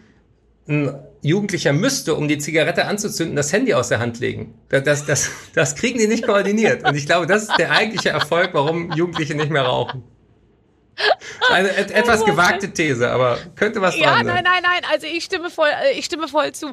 [0.68, 4.54] Ein Jugendlicher müsste, um die Zigarette anzuzünden, das Handy aus der Hand legen.
[4.68, 6.86] Das, das, das, das kriegen die nicht koordiniert.
[6.88, 10.04] Und ich glaube, das ist der eigentliche Erfolg, warum Jugendliche nicht mehr rauchen.
[11.50, 14.26] Eine et, etwas gewagte These, aber könnte was Ja, sein.
[14.26, 14.82] nein, nein, nein.
[14.90, 16.72] Also ich stimme voll, äh, ich stimme voll zu.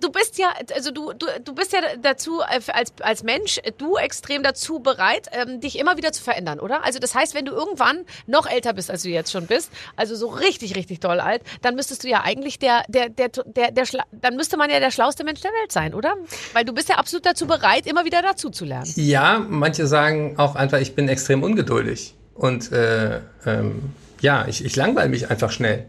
[0.00, 3.72] Du bist ja, also du, du, du bist ja dazu äh, als, als Mensch, äh,
[3.76, 6.84] du extrem dazu bereit, ähm, dich immer wieder zu verändern, oder?
[6.84, 10.14] Also das heißt, wenn du irgendwann noch älter bist, als du jetzt schon bist, also
[10.16, 13.84] so richtig, richtig doll alt, dann müsstest du ja eigentlich der, der, der, der, der,
[13.86, 16.14] Schla- dann müsste man ja der schlauste Mensch der Welt sein, oder?
[16.52, 18.92] Weil du bist ja absolut dazu bereit, immer wieder dazu zu lernen.
[18.96, 22.14] Ja, manche sagen auch einfach, ich bin extrem ungeduldig.
[22.34, 23.82] Und äh, ähm,
[24.20, 25.84] ja, ich, ich langweile mich einfach schnell.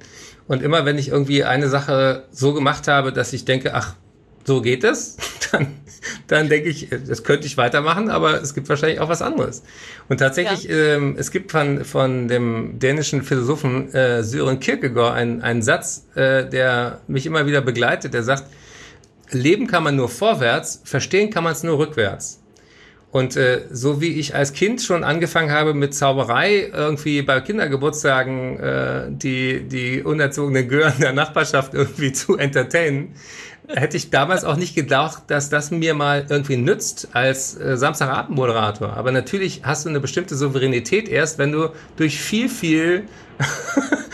[0.47, 3.95] Und immer wenn ich irgendwie eine Sache so gemacht habe, dass ich denke, ach,
[4.43, 5.17] so geht es,
[5.51, 5.67] dann,
[6.27, 9.63] dann denke ich, das könnte ich weitermachen, aber es gibt wahrscheinlich auch was anderes.
[10.07, 15.63] Und tatsächlich, ähm, es gibt von, von dem dänischen Philosophen äh, Søren Kierkegaard einen, einen
[15.63, 18.45] Satz, äh, der mich immer wieder begleitet, der sagt,
[19.31, 22.39] Leben kann man nur vorwärts, verstehen kann man es nur rückwärts.
[23.15, 28.59] Und äh, so wie ich als Kind schon angefangen habe mit Zauberei, irgendwie bei Kindergeburtstagen
[28.59, 33.15] äh, die, die unerzogenen Gören der Nachbarschaft irgendwie zu entertainen,
[33.69, 38.97] hätte ich damals auch nicht gedacht, dass das mir mal irgendwie nützt als äh, Samstagabendmoderator.
[38.97, 43.03] Aber natürlich hast du eine bestimmte Souveränität erst, wenn du durch viel, viel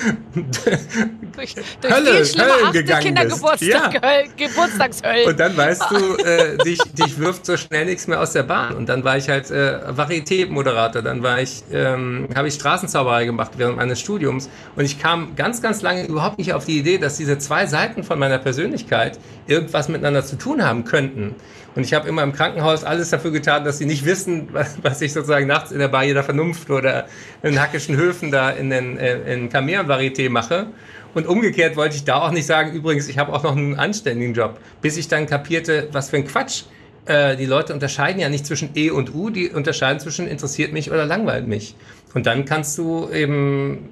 [1.35, 2.83] Durch, durch Hölle, viel schlimme Höllen achte.
[2.83, 4.23] Kindergeburtstag, Ja.
[4.37, 5.27] Geburtstagshöllen.
[5.27, 8.75] Und dann weißt du, äh, dich, dich wirft so schnell nichts mehr aus der Bahn.
[8.75, 11.01] Und dann war ich halt äh, Varieté-Moderator.
[11.01, 14.49] Dann war ich, ähm, habe ich Straßenzauberei gemacht während meines Studiums.
[14.75, 18.03] Und ich kam ganz, ganz lange überhaupt nicht auf die Idee, dass diese zwei Seiten
[18.03, 21.35] von meiner Persönlichkeit irgendwas miteinander zu tun haben könnten.
[21.75, 25.01] Und ich habe immer im Krankenhaus alles dafür getan, dass sie nicht wissen, was, was
[25.01, 27.05] ich sozusagen nachts in der Barriere der Vernunft oder
[27.43, 30.67] in Hackischen Höfen da in den äh, in Kamea-Varieté mache.
[31.13, 34.33] Und umgekehrt wollte ich da auch nicht sagen, übrigens, ich habe auch noch einen anständigen
[34.33, 36.63] Job, bis ich dann kapierte, was für ein Quatsch.
[37.05, 40.91] Äh, die Leute unterscheiden ja nicht zwischen E und U, die unterscheiden zwischen interessiert mich
[40.91, 41.75] oder langweilt mich.
[42.13, 43.89] Und dann kannst du eben,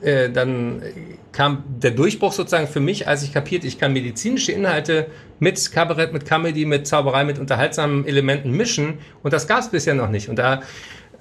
[0.00, 0.82] äh, dann
[1.32, 5.06] kam der Durchbruch sozusagen für mich, als ich kapierte, ich kann medizinische Inhalte
[5.38, 8.98] mit Kabarett, mit Comedy, mit Zauberei, mit unterhaltsamen Elementen mischen.
[9.22, 10.28] Und das gab es bisher noch nicht.
[10.28, 10.62] Und da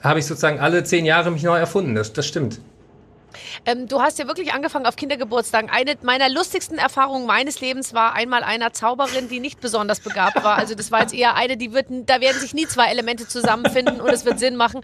[0.01, 1.95] habe ich sozusagen alle zehn Jahre mich neu erfunden.
[1.95, 2.59] Das, das stimmt.
[3.65, 5.69] Ähm, du hast ja wirklich angefangen auf Kindergeburtstagen.
[5.69, 10.58] Eine meiner lustigsten Erfahrungen meines Lebens war einmal einer Zauberin, die nicht besonders begabt war.
[10.58, 14.02] Also das war jetzt eher eine, die wird, da werden sich nie zwei Elemente zusammenfinden
[14.02, 14.82] und es wird Sinn machen.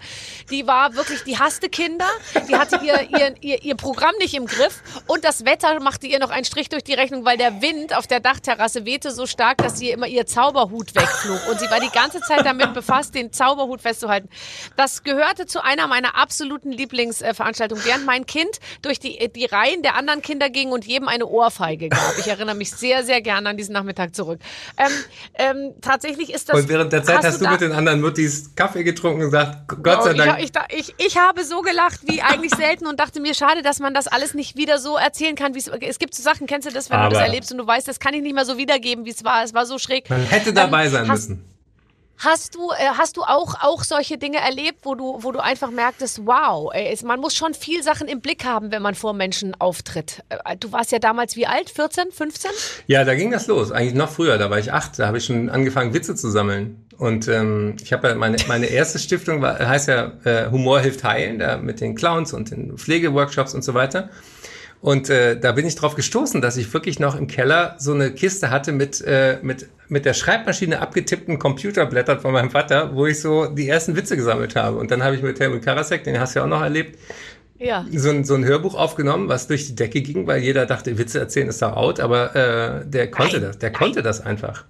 [0.49, 2.07] Die war wirklich, die hasste Kinder,
[2.47, 6.19] die hatte ihr, ihr, ihr, ihr Programm nicht im Griff und das Wetter machte ihr
[6.19, 9.57] noch einen Strich durch die Rechnung, weil der Wind auf der Dachterrasse wehte so stark,
[9.57, 11.47] dass sie immer ihr Zauberhut wegflog.
[11.49, 14.29] Und sie war die ganze Zeit damit befasst, den Zauberhut festzuhalten.
[14.75, 17.83] Das gehörte zu einer meiner absoluten Lieblingsveranstaltungen.
[17.85, 18.42] Während mein Kind
[18.81, 22.17] durch die, die Reihen der anderen Kinder ging und jedem eine Ohrfeige gab.
[22.17, 24.39] Ich erinnere mich sehr, sehr gerne an diesen Nachmittag zurück.
[24.77, 24.91] Ähm,
[25.35, 26.59] ähm, tatsächlich ist das.
[26.59, 29.31] Und während der Zeit hast, hast du, du mit den anderen Muttis Kaffee getrunken und
[29.31, 30.39] gesagt, Gott sei Dank.
[30.39, 33.93] Ich, ich, ich, habe so gelacht wie eigentlich selten und dachte mir, schade, dass man
[33.93, 35.99] das alles nicht wieder so erzählen kann, wie es.
[35.99, 37.99] Gibt so Sachen, kennst du das, wenn Aber du das erlebst und du weißt, das
[37.99, 39.43] kann ich nicht mehr so wiedergeben, wie es war.
[39.43, 40.09] Es war so schräg.
[40.09, 41.52] Man hätte dabei ähm, sein müssen.
[42.23, 45.71] Hast du, äh, hast du auch, auch solche Dinge erlebt, wo du, wo du einfach
[45.71, 49.59] merktest, wow, ey, man muss schon viel Sachen im Blick haben, wenn man vor Menschen
[49.59, 50.23] auftritt.
[50.29, 51.69] Äh, du warst ja damals wie alt?
[51.69, 52.51] 14, 15?
[52.87, 53.71] Ja, da ging das los.
[53.71, 56.87] Eigentlich noch früher, da war ich acht, da habe ich schon angefangen, Witze zu sammeln.
[56.97, 61.03] Und ähm, ich habe ja meine, meine erste Stiftung war, heißt ja äh, Humor hilft
[61.03, 64.09] heilen, da mit den Clowns und den Pflegeworkshops und so weiter.
[64.83, 68.11] Und äh, da bin ich drauf gestoßen, dass ich wirklich noch im Keller so eine
[68.11, 73.21] Kiste hatte mit, äh, mit, mit der Schreibmaschine abgetippten Computerblättern von meinem Vater, wo ich
[73.21, 74.77] so die ersten Witze gesammelt habe.
[74.77, 76.99] Und dann habe ich mit Helmut Karasek, den hast du ja auch noch erlebt,
[77.59, 77.85] ja.
[77.95, 81.17] so, ein, so ein Hörbuch aufgenommen, was durch die Decke ging, weil jeder dachte, Witze
[81.17, 83.79] erzählen ist doch out, aber äh, der konnte nein, das, der nein.
[83.79, 84.65] konnte das einfach.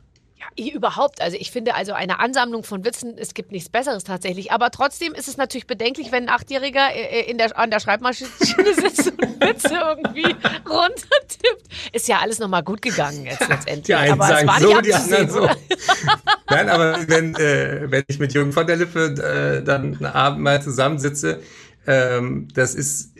[0.57, 4.51] Überhaupt, also ich finde also eine Ansammlung von Witzen, es gibt nichts Besseres tatsächlich.
[4.51, 7.79] Aber trotzdem ist es natürlich bedenklich, wenn ein Achtjähriger äh, äh, in der, an der
[7.79, 10.35] Schreibmaschine sitzt und Witze irgendwie
[10.69, 11.67] runtertippt.
[11.91, 13.85] Ist ja alles nochmal gut gegangen jetzt letztendlich.
[13.85, 15.49] Die einen aber sagen so, die anderen so.
[16.49, 20.41] Nein, aber wenn, äh, wenn ich mit Jürgen von der Lippe äh, dann einen Abend
[20.41, 21.41] mal zusammensitze,
[21.87, 23.13] ähm, das ist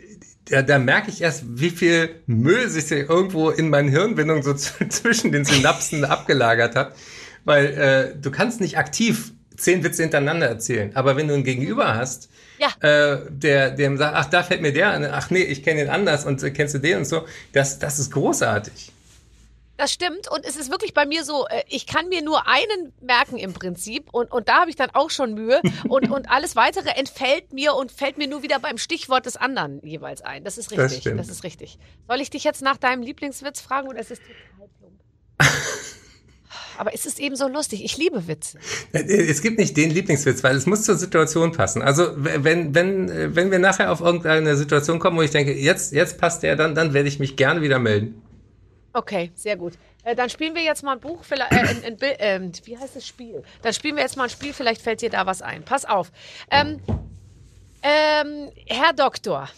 [0.50, 4.54] da, da merke ich erst, wie viel Müll sich irgendwo in meinen Hirnbindungen so
[4.88, 6.94] zwischen den Synapsen abgelagert hat.
[7.44, 10.94] Weil äh, du kannst nicht aktiv zehn Witze hintereinander erzählen.
[10.94, 12.28] Aber wenn du einen Gegenüber hast,
[12.58, 12.68] ja.
[12.80, 15.90] äh, der dem sagt, ach, da fällt mir der an, ach nee, ich kenne den
[15.90, 18.92] anders und äh, kennst du den und so, das, das ist großartig.
[19.76, 22.92] Das stimmt und es ist wirklich bei mir so, äh, ich kann mir nur einen
[23.00, 26.54] merken im Prinzip und, und da habe ich dann auch schon Mühe und, und alles
[26.54, 30.44] weitere entfällt mir und fällt mir nur wieder beim Stichwort des anderen jeweils ein.
[30.44, 31.78] Das ist richtig, das, das ist richtig.
[32.08, 35.00] Soll ich dich jetzt nach deinem Lieblingswitz fragen oder ist es total plump?
[36.78, 37.84] Aber es ist eben so lustig.
[37.84, 38.58] Ich liebe Witze.
[38.92, 41.82] Es gibt nicht den Lieblingswitz, weil es muss zur Situation passen.
[41.82, 46.18] Also wenn, wenn, wenn wir nachher auf irgendeine Situation kommen, wo ich denke, jetzt, jetzt
[46.18, 48.22] passt der, dann, dann werde ich mich gerne wieder melden.
[48.92, 49.74] Okay, sehr gut.
[50.04, 52.94] Äh, dann spielen wir jetzt mal ein Buch, vielleicht, äh, ein, ein, äh, wie heißt
[52.94, 53.42] das Spiel?
[53.62, 55.64] Dann spielen wir jetzt mal ein Spiel, vielleicht fällt dir da was ein.
[55.64, 56.12] Pass auf.
[56.50, 56.80] Ähm,
[57.82, 59.48] ähm, Herr Doktor,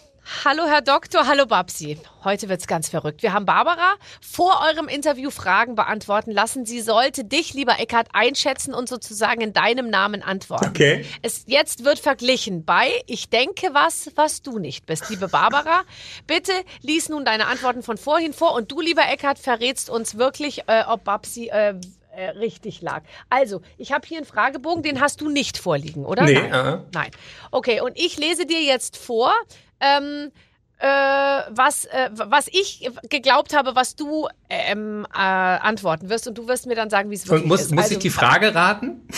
[0.44, 1.98] Hallo Herr Doktor, hallo Babsi.
[2.24, 3.22] Heute wird's ganz verrückt.
[3.22, 6.66] Wir haben Barbara vor eurem Interview Fragen beantworten lassen.
[6.66, 10.66] Sie sollte dich, lieber Eckhardt, einschätzen und sozusagen in deinem Namen antworten.
[10.66, 11.04] Okay.
[11.22, 15.08] Es jetzt wird verglichen bei Ich denke was, was du nicht bist.
[15.10, 15.82] Liebe Barbara,
[16.26, 20.64] bitte lies nun deine Antworten von vorhin vor und du, lieber Eckhardt, verrätst uns wirklich,
[20.66, 21.74] äh, ob Babsi äh,
[22.16, 23.02] äh, richtig lag.
[23.28, 26.24] Also, ich habe hier einen Fragebogen, den hast du nicht vorliegen, oder?
[26.24, 26.48] Nee.
[26.48, 26.74] Nein.
[26.74, 26.82] Uh.
[26.92, 27.10] Nein.
[27.50, 29.32] Okay, und ich lese dir jetzt vor,
[29.80, 30.30] ähm,
[30.78, 36.28] äh, was, äh, was ich geglaubt habe, was du ähm, äh, antworten wirst.
[36.28, 37.72] Und du wirst mir dann sagen, wie es wirklich muss, ist.
[37.72, 39.08] Muss also, ich die Frage raten?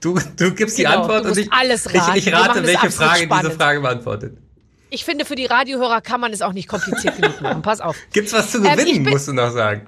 [0.00, 2.18] Du, du gibst genau, die Antwort und ich, alles raten.
[2.18, 3.46] ich, ich rate, welche Frage spannend.
[3.46, 4.36] diese Frage beantwortet.
[4.90, 7.62] Ich finde, für die Radiohörer kann man es auch nicht kompliziert genug machen.
[7.62, 7.96] Pass auf.
[8.12, 9.86] Gibt's was zu gewinnen, ähm, bin, musst du noch sagen.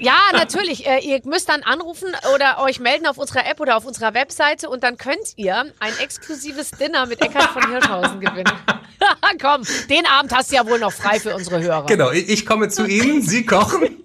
[0.00, 0.86] Ja, natürlich.
[0.86, 4.68] Äh, ihr müsst dann anrufen oder euch melden auf unserer App oder auf unserer Webseite
[4.68, 8.52] und dann könnt ihr ein exklusives Dinner mit Eckart von Hirschhausen gewinnen.
[9.40, 11.86] Komm, den Abend hast du ja wohl noch frei für unsere Hörer.
[11.86, 14.02] Genau, ich komme zu Ihnen, Sie kochen,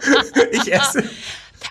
[0.52, 1.04] ich esse.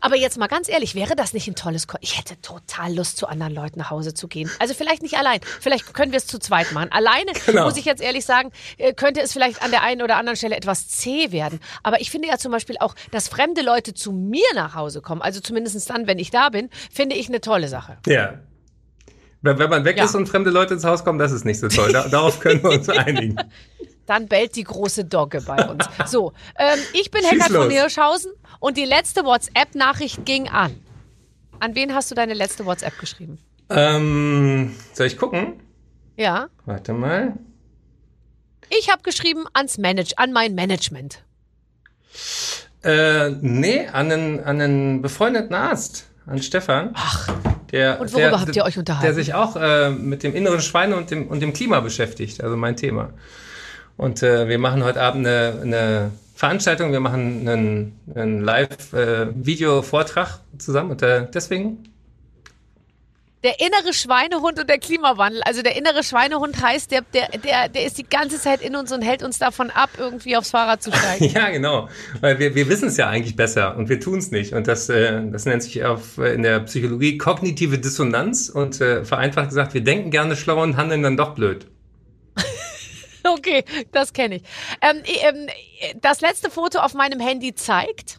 [0.02, 3.18] Aber jetzt mal ganz ehrlich, wäre das nicht ein tolles Ko Ich hätte total Lust,
[3.18, 4.50] zu anderen Leuten nach Hause zu gehen.
[4.60, 5.40] Also vielleicht nicht allein.
[5.60, 6.90] Vielleicht können wir es zu zweit machen.
[6.92, 7.66] Alleine, Genau.
[7.66, 10.56] muss ich jetzt ehrlich sagen, äh, könnte es vielleicht an der einen oder anderen Stelle
[10.56, 11.60] etwas zäh werden.
[11.84, 15.22] Aber ich finde ja zum Beispiel auch, dass fremde Leute zu mir nach Hause kommen,
[15.22, 17.98] also zumindest dann, wenn ich da bin, finde ich eine tolle Sache.
[18.06, 18.36] Ja.
[19.42, 20.04] Wenn, man weg Ja.
[20.06, 21.92] ist und fremde Leute ins Haus kommen, das ist nicht so toll.
[21.94, 23.38] Da, darauf können wir uns einigen.
[24.06, 25.86] Dann bellt die große Dogge bei uns.
[26.08, 27.70] So, ähm, ich bin Heckert von.
[27.70, 30.76] Hirschhausen und die letzte WhatsApp-Nachricht ging an.
[31.60, 33.38] An wen hast du deine letzte WhatsApp geschrieben?
[33.70, 35.62] Ähm, soll ich gucken?
[36.18, 36.50] Ja.
[36.66, 37.34] Warte mal.
[38.78, 41.24] Ich habe geschrieben ans Manage, an mein Management.
[42.84, 46.92] Äh, nee, an einen, an einen befreundeten Arzt, an Stefan.
[46.94, 47.30] Ach,
[47.72, 49.06] Der, Und worüber der, habt ihr euch unterhalten?
[49.06, 52.58] Der sich auch äh, mit dem inneren Schweine und dem, und dem Klima beschäftigt, also
[52.58, 53.10] mein Thema.
[53.98, 60.92] Und äh, wir machen heute Abend eine, eine Veranstaltung, wir machen einen, einen Live-Video-Vortrag zusammen
[60.92, 61.90] und äh, deswegen
[63.44, 65.42] der innere Schweinehund und der Klimawandel.
[65.44, 68.92] Also der innere Schweinehund heißt, der, der, der, der ist die ganze Zeit in uns
[68.92, 71.26] und hält uns davon ab, irgendwie aufs Fahrrad zu steigen.
[71.30, 71.90] Ja, genau.
[72.22, 74.54] Weil wir, wir wissen es ja eigentlich besser und wir tun es nicht.
[74.54, 78.50] Und das, äh, das nennt sich auf, äh, in der Psychologie kognitive Dissonanz.
[78.50, 81.68] Und äh, vereinfacht gesagt, wir denken gerne schlau und handeln dann doch blöd.
[83.22, 84.44] Okay, das kenne ich.
[84.82, 85.48] Ähm, ähm,
[86.02, 88.18] das letzte Foto auf meinem Handy zeigt,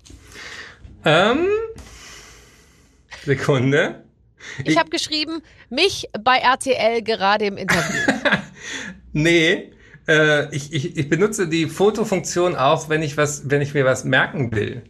[1.04, 1.46] Ähm,
[3.24, 4.04] Sekunde.
[4.64, 7.98] Ich habe geschrieben, mich bei RTL gerade im Interview.
[9.12, 9.72] Nee,
[10.06, 14.04] äh, ich, ich, ich benutze die Fotofunktion auch, wenn ich was, wenn ich mir was
[14.04, 14.82] merken will.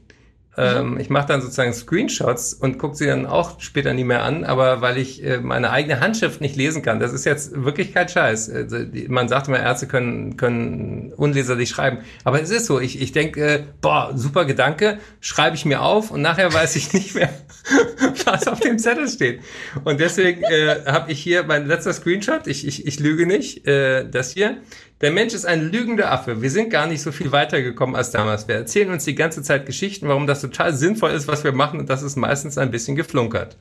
[0.61, 4.45] Ähm, ich mache dann sozusagen Screenshots und gucke sie dann auch später nie mehr an,
[4.45, 7.01] aber weil ich äh, meine eigene Handschrift nicht lesen kann.
[7.01, 8.51] Das ist jetzt wirklich kein Scheiß.
[8.51, 11.99] Also, die, man sagt immer, Ärzte können, können unleserlich schreiben.
[12.25, 12.79] Aber es ist so.
[12.79, 16.93] Ich, ich denke, äh, boah, super Gedanke, schreibe ich mir auf und nachher weiß ich
[16.93, 17.31] nicht mehr,
[18.27, 19.41] was auf dem Zettel steht.
[19.85, 24.07] Und deswegen äh, habe ich hier mein letzter Screenshot, ich, ich, ich lüge nicht, äh,
[24.07, 24.59] das hier.
[25.01, 26.43] Der Mensch ist ein lügender Affe.
[26.43, 28.47] Wir sind gar nicht so viel weitergekommen als damals.
[28.49, 31.81] Wir erzählen uns die ganze Zeit Geschichten, warum das total sinnvoll ist, was wir machen
[31.81, 33.57] und das ist meistens ein bisschen geflunkert.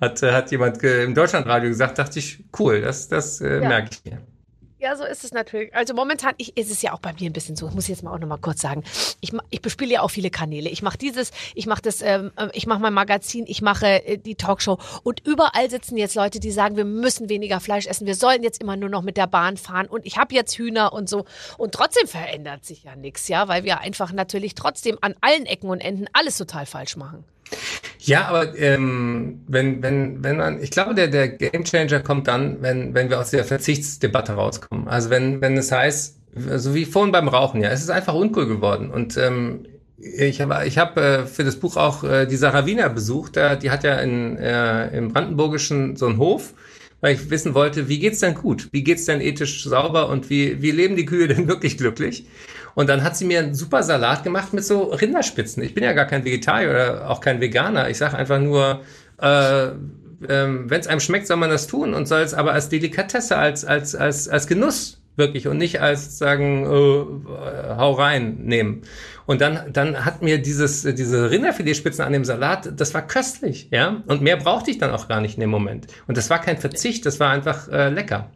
[0.00, 3.68] Hat, äh, hat jemand im Deutschlandradio gesagt, dachte ich, cool, das, das äh, Ja.
[3.68, 4.20] merke ich mir.
[4.78, 5.74] Ja, so ist es natürlich.
[5.74, 7.66] Also momentan ich, ist es ja auch bei mir ein bisschen so.
[7.66, 8.84] Ich muss jetzt mal auch noch mal kurz sagen.
[9.22, 10.68] Ich, ich bespiele ja auch viele Kanäle.
[10.68, 14.18] Ich mache dieses, ich mache das, ähm, äh, ich mache mein Magazin, ich mache äh,
[14.18, 18.14] die Talkshow und überall sitzen jetzt Leute, die sagen, wir müssen weniger Fleisch essen, wir
[18.14, 21.08] sollen jetzt immer nur noch mit der Bahn fahren und ich habe jetzt Hühner und
[21.08, 21.24] so.
[21.56, 25.70] Und trotzdem verändert sich ja nichts, ja, weil wir einfach natürlich trotzdem an allen Ecken
[25.70, 27.24] und Enden alles total falsch machen.
[27.98, 32.94] Ja, aber ähm, wenn, wenn, wenn man, ich glaube, der, der Gamechanger kommt dann, wenn,
[32.94, 34.86] wenn wir aus der Verzichtsdebatte rauskommen.
[34.86, 36.16] Also wenn, wenn es heißt,
[36.56, 38.90] so wie vorhin beim Rauchen, ja, es ist einfach uncool geworden.
[38.90, 39.66] Und ähm,
[39.98, 43.36] ich habe ich hab, äh, für das Buch auch äh, die Sarah Wiener besucht.
[43.36, 46.54] Da, die hat ja in, äh, im Brandenburgischen so einen Hof,
[47.00, 48.68] weil ich wissen wollte, wie geht's denn gut?
[48.72, 52.26] Wie geht's denn ethisch sauber und wie, wie leben die Kühe denn wirklich glücklich?
[52.76, 55.62] Und dann hat sie mir einen super Salat gemacht mit so Rinderspitzen.
[55.62, 57.88] Ich bin ja gar kein Vegetarier oder auch kein Veganer.
[57.88, 58.82] Ich sage einfach nur,
[59.18, 59.68] äh,
[60.28, 63.38] ähm, wenn es einem schmeckt, soll man das tun und soll es aber als Delikatesse,
[63.38, 68.82] als, als, als, als Genuss wirklich und nicht als sagen, äh, hau rein nehmen.
[69.24, 74.02] Und dann, dann hat mir dieses, diese Rinderfiletspitzen an dem Salat, das war köstlich, ja.
[74.06, 75.86] Und mehr brauchte ich dann auch gar nicht in dem Moment.
[76.06, 78.30] Und das war kein Verzicht, das war einfach äh, lecker.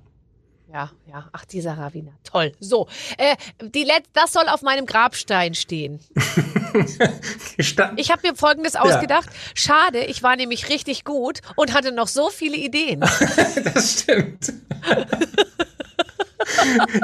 [0.72, 1.28] Ja, ja.
[1.32, 2.12] Ach, dieser Ravina.
[2.22, 2.52] Toll.
[2.60, 6.00] So, äh, die Let das soll auf meinem Grabstein stehen.
[7.96, 9.28] Ich habe mir Folgendes ausgedacht.
[9.54, 13.00] Schade, ich war nämlich richtig gut und hatte noch so viele Ideen.
[13.74, 14.52] Das stimmt.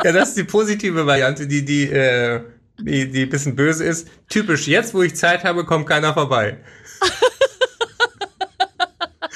[0.05, 2.43] ja, das ist die positive Variante, die, die, äh,
[2.79, 4.09] die, die ein bisschen böse ist.
[4.29, 6.59] Typisch, jetzt wo ich Zeit habe, kommt keiner vorbei.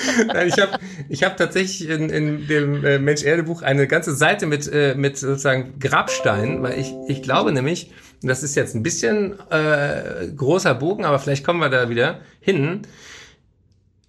[0.27, 4.71] Nein, ich habe ich hab tatsächlich in, in dem äh, Mensch-Erde-Buch eine ganze Seite mit,
[4.73, 10.29] äh, mit sozusagen Grabsteinen, weil ich, ich glaube nämlich, das ist jetzt ein bisschen äh,
[10.35, 12.83] großer Bogen, aber vielleicht kommen wir da wieder hin,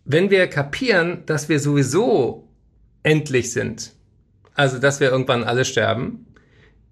[0.06, 2.48] wenn wir kapieren, dass wir sowieso
[3.04, 3.94] endlich sind,
[4.56, 6.26] also dass wir irgendwann alle sterben,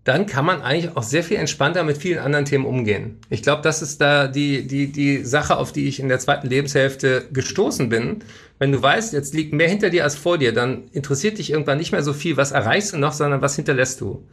[0.03, 3.17] dann kann man eigentlich auch sehr viel entspannter mit vielen anderen Themen umgehen.
[3.29, 6.47] Ich glaube, das ist da die, die, die Sache, auf die ich in der zweiten
[6.47, 8.23] Lebenshälfte gestoßen bin.
[8.59, 11.77] Wenn du weißt, jetzt liegt mehr hinter dir als vor dir, dann interessiert dich irgendwann
[11.77, 14.25] nicht mehr so viel, was erreichst du noch, sondern was hinterlässt du.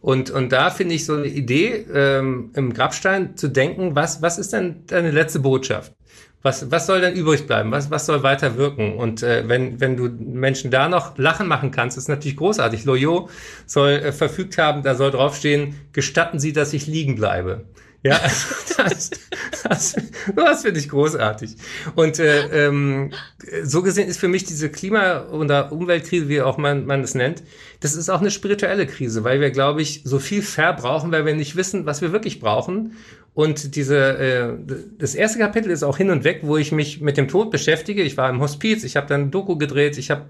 [0.00, 4.38] Und, und da finde ich so eine Idee, ähm, im Grabstein zu denken, was, was
[4.38, 5.92] ist denn deine letzte Botschaft?
[6.42, 7.70] Was, was soll denn übrig bleiben?
[7.70, 8.94] Was, was soll weiter wirken?
[8.94, 12.84] Und äh, wenn, wenn du Menschen da noch lachen machen kannst, ist natürlich großartig.
[12.86, 13.28] Loyot
[13.66, 17.66] soll äh, verfügt haben, da soll draufstehen, gestatten Sie, dass ich liegen bleibe.
[18.02, 19.10] Ja, also das,
[19.62, 19.96] das,
[20.34, 21.56] das finde ich großartig.
[21.96, 23.12] Und äh, ähm,
[23.62, 27.42] so gesehen ist für mich diese Klima- oder Umweltkrise, wie auch man, man es nennt,
[27.80, 31.34] das ist auch eine spirituelle Krise, weil wir, glaube ich, so viel verbrauchen, weil wir
[31.34, 32.96] nicht wissen, was wir wirklich brauchen.
[33.34, 37.16] Und diese, äh, das erste Kapitel ist auch hin und weg, wo ich mich mit
[37.16, 38.02] dem Tod beschäftige.
[38.02, 40.26] Ich war im Hospiz, ich habe dann Doku gedreht, ich habe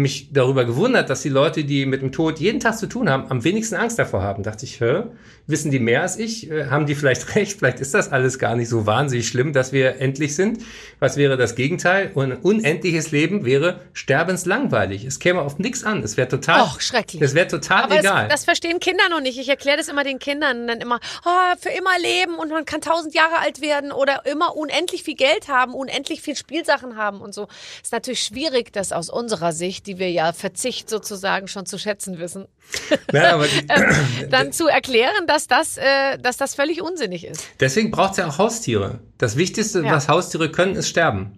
[0.00, 3.30] mich darüber gewundert, dass die Leute, die mit dem Tod jeden Tag zu tun haben,
[3.30, 4.42] am wenigsten Angst davor haben.
[4.42, 5.04] Dachte ich, hä,
[5.46, 6.50] wissen die mehr als ich?
[6.50, 7.58] Äh, haben die vielleicht recht?
[7.58, 10.62] Vielleicht ist das alles gar nicht so wahnsinnig schlimm, dass wir endlich sind.
[10.98, 12.10] Was wäre das Gegenteil?
[12.14, 15.04] Und ein unendliches Leben wäre sterbenslangweilig.
[15.04, 16.02] Es käme auf nichts an.
[16.02, 17.22] Es wäre total, Och, schrecklich.
[17.22, 18.26] es wäre total Aber egal.
[18.26, 19.38] Es, das verstehen Kinder noch nicht.
[19.38, 22.80] Ich erkläre das immer den Kindern dann immer, oh, für immer leben und man kann
[22.80, 27.34] tausend Jahre alt werden oder immer unendlich viel Geld haben, unendlich viel Spielsachen haben und
[27.34, 27.48] so.
[27.82, 32.18] Ist natürlich schwierig, das aus unserer Sicht, die wir ja Verzicht sozusagen schon zu schätzen
[32.18, 32.46] wissen,
[33.12, 37.44] Ja, die, ähm, dann zu erklären, dass das, äh, dass das völlig unsinnig ist.
[37.58, 39.00] deswegen braucht es ja auch Haustiere.
[39.18, 39.92] Das Wichtigste, Ja.
[39.92, 41.36] was Haustiere können, ist sterben.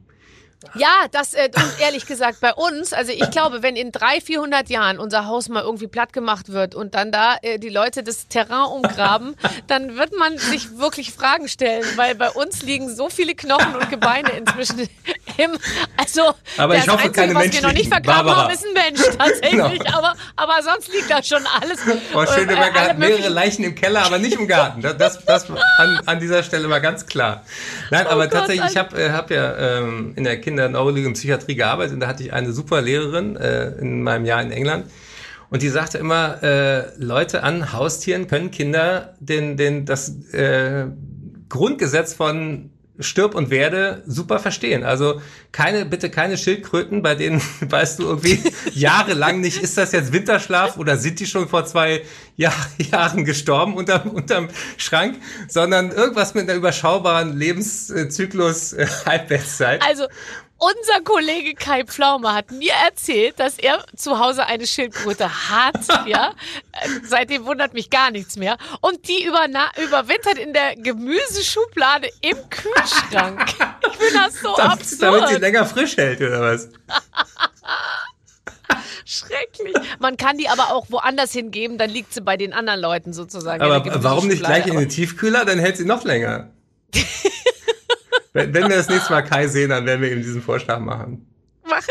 [0.75, 4.69] Ja, das äh, und ehrlich gesagt bei uns, also ich glaube, wenn in drei, 400
[4.71, 8.29] Jahren unser Haus mal irgendwie platt gemacht wird und dann da äh, die Leute das
[8.29, 9.37] Terrain umgraben,
[9.67, 13.91] dann wird man sich wirklich Fragen stellen, weil bei uns liegen so viele Knochen und
[13.91, 14.81] Gebeine inzwischen
[15.37, 15.53] im,
[15.97, 18.43] also Aber das ich hoffe, Einzige, keine was wir noch nicht vergraben Barbara.
[18.45, 19.99] haben, ist ein Mensch tatsächlich, Genau.
[19.99, 21.81] aber aber sonst liegt da schon alles.
[22.13, 24.83] Boah, äh, Schöneberger alle hat mehrere Leichen im Keller, aber nicht im Garten.
[24.83, 25.47] Das, das, das
[25.79, 27.45] an, an dieser Stelle mal ganz klar.
[27.91, 31.15] Nein, aber Oh Gott, tatsächlich, ich habe äh, hab ja ähm, in der Kinderneurologie und
[31.15, 34.87] Psychiatrie gearbeitet und da hatte ich eine super Lehrerin äh, in meinem Jahr in England.
[35.49, 40.87] Und die sagte immer, äh, Leute an Haustieren können Kinder den, den, das äh,
[41.49, 44.85] Grundgesetz von Stirb und werde super verstehen.
[44.85, 45.21] Also
[45.51, 48.39] keine, bitte keine Schildkröten, bei denen weißt du irgendwie
[48.73, 52.03] jahrelang nicht, ist das jetzt Winterschlaf oder sind die schon vor zwei
[52.37, 55.17] Jahr, Jahren gestorben unterm, unterm Schrank,
[55.49, 58.87] sondern irgendwas mit einer überschaubaren Lebenszyklus, äh.
[59.83, 60.07] Also,
[60.63, 65.75] unser Kollege Kai Pflaume hat mir erzählt, dass er zu Hause eine Schildkröte hat,
[66.07, 66.35] ja.
[67.05, 68.57] Seitdem wundert mich gar nichts mehr.
[68.81, 73.53] Und die überwintert in der Gemüseschublade im Kühlschrank.
[73.85, 75.41] Ich finde das so damit, damit sie absurd.
[75.41, 76.69] länger frisch hält, oder was?
[79.05, 79.75] Schrecklich.
[79.99, 83.63] Man kann die aber auch woanders hingeben, dann liegt sie bei den anderen Leuten sozusagen.
[83.63, 85.45] Aber warum nicht gleich in den Tiefkühler?
[85.45, 86.51] Dann hält sie noch länger.
[88.33, 91.27] Wenn, wenn wir das nächste Mal Kai sehen, dann werden wir ihm diesen Vorschlag machen.
[91.65, 91.87] Mach-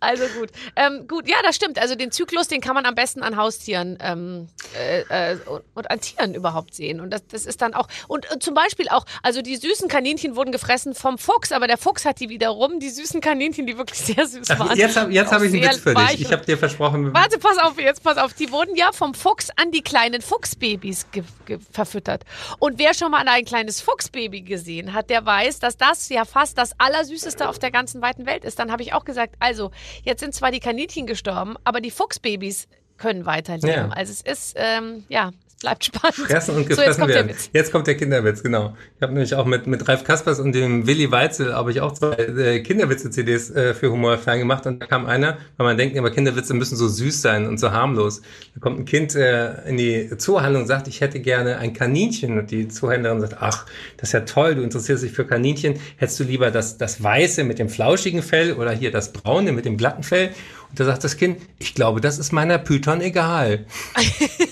[0.00, 0.50] also gut.
[0.76, 1.78] Ähm, gut, ja, das stimmt.
[1.78, 5.90] Also den Zyklus, den kann man am besten an Haustieren ähm, äh, äh, und, und
[5.90, 7.00] an Tieren überhaupt sehen.
[7.00, 10.36] Und das, das ist dann auch, und, äh, zum Beispiel auch, also die süßen Kaninchen
[10.36, 13.98] wurden gefressen vom Fuchs, aber der Fuchs hat die wiederum, die süßen Kaninchen, die wirklich
[14.00, 14.76] sehr süß waren.
[14.76, 16.20] jetzt habe jetzt auch hab ich einen Witz für dich.
[16.20, 18.34] Ich und- habe dir versprochen, Warte, pass auf, jetzt pass auf.
[18.34, 21.06] Die wurden ja vom Fuchs an die kleinen Fuchsbabys
[21.70, 22.24] verfüttert.
[22.58, 26.58] Und wer schon mal ein kleines Fuchsbaby gesehen hat, der weiß, dass das ja fast
[26.58, 28.58] das Allersüßeste auf der ganzen weiten Welt ist.
[28.58, 29.70] Dann habe ich auch gesagt, also,
[30.02, 33.68] jetzt sind zwar die Kaninchen gestorben, aber die Fuchsbabys können weiterleben.
[33.68, 33.88] Ja.
[33.88, 36.16] Also es ist, ähm, ja, bleibt spannend.
[36.16, 37.28] fressen und so, jetzt gefressen kommt werden.
[37.28, 37.50] der Witz.
[37.52, 38.76] Jetzt kommt der Kinderwitz, genau.
[38.96, 41.92] Ich habe nämlich auch mit, mit Ralf Kaspers und dem Willi Weitzel habe ich auch
[41.92, 46.10] zwei äh, Kinderwitze-CDs äh, für Humorfan gemacht und da kam einer, weil man denkt immer,
[46.10, 48.22] Kinderwitze müssen so süß sein und so harmlos.
[48.54, 52.38] Da kommt ein Kind äh, in die Zoohandlung und sagt, ich hätte gerne ein Kaninchen
[52.38, 56.20] und die Zoohändlerin sagt, ach, das ist ja toll, du interessierst dich für Kaninchen, hättest
[56.20, 59.76] du lieber das, das Weiße mit dem flauschigen Fell oder hier das Braune mit dem
[59.76, 60.30] glatten Fell?
[60.70, 63.66] Und da sagt das Kind, ich glaube, das ist meiner Python egal.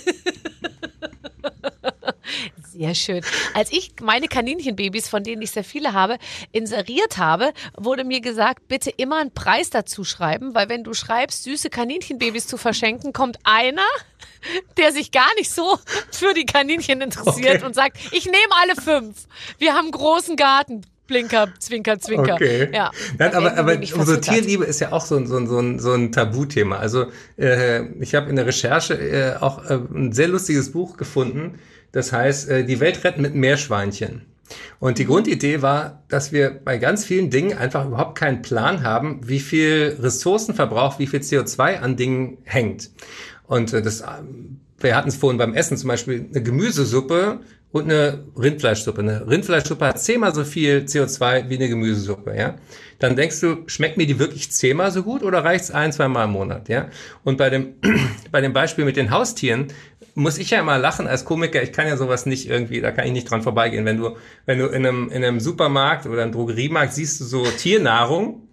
[2.82, 3.20] Sehr schön.
[3.54, 6.18] Als ich meine Kaninchenbabys, von denen ich sehr viele habe,
[6.50, 11.44] inseriert habe, wurde mir gesagt, bitte immer einen Preis dazu schreiben, weil wenn du schreibst,
[11.44, 13.86] süße Kaninchenbabys zu verschenken, kommt einer,
[14.76, 15.78] der sich gar nicht so
[16.10, 17.64] für die Kaninchen interessiert Okay.
[17.64, 19.26] und sagt, ich nehme alle fünf.
[19.58, 20.82] Wir haben einen großen Garten.
[21.08, 22.34] Blinker, Zwinker, Zwinker.
[22.34, 22.70] Okay.
[22.72, 22.90] Ja.
[23.18, 24.20] Nein, aber, aber unsere.
[24.20, 26.76] Tierliebe ist ja auch so, ein- so, ein- so, ein- so ein Tabuthema.
[26.78, 27.06] Also
[27.36, 31.58] äh, ich habe in der Recherche äh, auch äh, ein sehr lustiges Buch gefunden.
[31.92, 34.22] Das heißt, äh, die Welt retten mit Meerschweinchen.
[34.80, 39.20] Und die Grundidee war, dass wir bei ganz vielen Dingen einfach überhaupt keinen Plan haben,
[39.24, 42.90] wie viel Ressourcenverbrauch, wie viel CO2 an Dingen hängt.
[43.46, 47.40] Und äh, das, ähm, wir hatten es vorhin beim Essen zum Beispiel eine Gemüsesuppe
[47.70, 49.00] und eine Rindfleischsuppe.
[49.00, 52.56] Eine Rindfleischsuppe hat zehnmal so viel CO2 wie eine Gemüsesuppe, ja.
[52.98, 56.32] Dann denkst du, schmeckt mir die wirklich zehnmal so gut oder reicht's ein, zweimal im
[56.32, 56.88] Monat, ja?
[57.24, 57.74] Und bei dem,
[58.30, 59.68] bei dem Beispiel mit den Haustieren
[60.14, 61.62] muss ich ja immer lachen als Komiker.
[61.62, 63.84] Ich kann ja sowas nicht irgendwie, da kann ich nicht dran vorbeigehen.
[63.84, 67.44] Wenn du, wenn du in einem, in einem Supermarkt oder einem Drogeriemarkt siehst du so
[67.44, 68.48] Tiernahrung,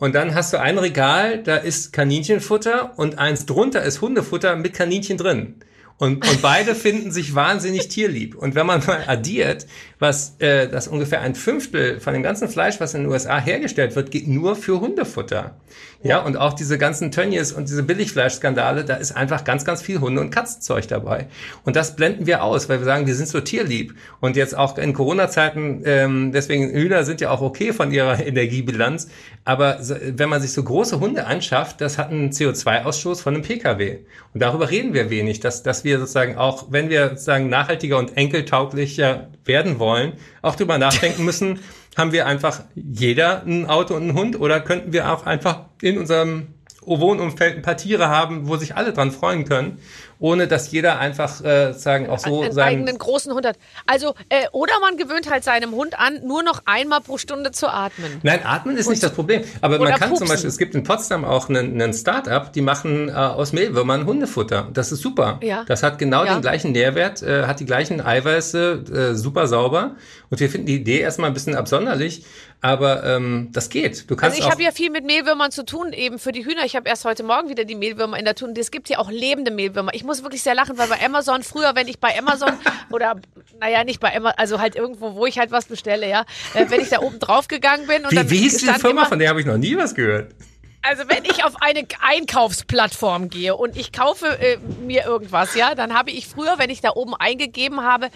[0.00, 4.72] und dann hast du ein Regal, da ist Kaninchenfutter und eins drunter ist Hundefutter mit
[4.72, 5.56] Kaninchen drin.
[6.00, 8.34] Und, und beide finden sich wahnsinnig tierlieb.
[8.34, 9.66] Und wenn man mal addiert,
[9.98, 13.94] was äh, das ungefähr ein Fünftel von dem ganzen Fleisch, was in den USA hergestellt
[13.94, 15.56] wird, geht nur für Hundefutter.
[16.02, 20.00] Ja, und auch diese ganzen Tönnies und diese Billigfleischskandale, da ist einfach ganz, ganz viel
[20.00, 21.26] Hunde- und Katzenzeug dabei.
[21.66, 23.94] Und das blenden wir aus, weil wir sagen, wir sind so tierlieb.
[24.20, 29.08] Und jetzt auch in Corona-Zeiten, ähm, deswegen Hühner sind ja auch okay von ihrer Energiebilanz.
[29.44, 34.00] Aber wenn man sich so große Hunde anschafft, das hat einen CO2-Ausstoß von einem Pkw.
[34.34, 38.16] Und darüber reden wir wenig, dass, dass wir sozusagen auch, wenn wir sozusagen nachhaltiger und
[38.16, 40.12] enkeltauglicher werden wollen,
[40.42, 41.60] auch drüber nachdenken müssen,
[41.96, 45.98] haben wir einfach jeder ein Auto und einen Hund oder könnten wir auch einfach in
[45.98, 46.48] unserem
[46.82, 49.78] Wohnumfeld ein paar Tiere haben, wo sich alle dran freuen können,
[50.20, 53.56] ohne dass jeder einfach äh, sagen auch so einen sein eigenen großen Hund hat.
[53.86, 57.68] Also, äh, oder man gewöhnt halt seinem Hund an, nur noch einmal pro Stunde zu
[57.68, 58.20] atmen.
[58.22, 59.42] Nein, atmen ist nicht das Problem.
[59.60, 60.28] Aber man kann zum pupsen.
[60.28, 64.68] Beispiel, es gibt in Potsdam auch einen, einen Start-up, die machen äh, aus Mehlwürmern Hundefutter.
[64.72, 65.40] Das ist super.
[65.42, 65.64] Ja.
[65.66, 66.34] Das hat genau Ja.
[66.34, 69.96] den gleichen Nährwert, äh, hat die gleichen Eiweiße, äh, super sauber.
[70.28, 72.24] Und wir finden die Idee erstmal ein bisschen absonderlich,
[72.60, 74.08] aber ähm, das geht.
[74.10, 76.64] Du kannst Also ich habe ja viel mit Mehlwürmern zu tun, eben für die Hühner.
[76.64, 78.54] Ich habe erst heute Morgen wieder die Mehlwürmer in der Tun.
[78.56, 79.92] Es gibt ja auch lebende Mehlwürmer.
[79.94, 82.52] Ich muss wirklich sehr lachen, weil bei Amazon früher, wenn ich bei Amazon
[82.90, 83.20] oder
[83.60, 86.80] naja, nicht bei Amazon, also halt irgendwo, wo ich halt was bestelle, ja, äh, wenn
[86.80, 89.02] ich da oben drauf gegangen bin und wie, dann wie hieß die stand Firma?
[89.02, 90.34] immer, Von der habe ich noch nie was gehört.
[90.82, 95.94] Also wenn ich auf eine Einkaufsplattform gehe und ich kaufe äh, mir irgendwas, ja, dann
[95.94, 98.08] habe ich früher, wenn ich da oben eingegeben habe,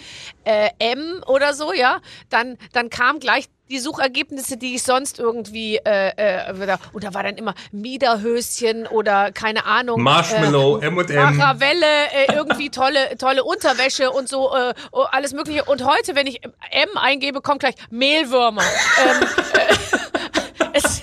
[0.44, 5.76] äh, M oder so, ja, dann, dann kam gleich die Suchergebnisse, die ich sonst irgendwie,
[5.76, 10.02] äh, äh, und da war dann immer Miederhöschen oder keine Ahnung.
[10.02, 11.36] Marshmallow, Äh, M&M.
[11.36, 15.64] Maravelle, äh, irgendwie tolle, tolle Unterwäsche und so, äh, oh, alles mögliche.
[15.64, 18.62] Und heute, wenn ich M eingebe, kommt gleich Mehlwürmer.
[18.62, 19.26] ähm,
[19.70, 19.92] es,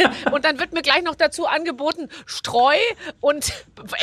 [0.32, 2.76] und dann wird mir gleich noch dazu angeboten Streu
[3.20, 3.54] und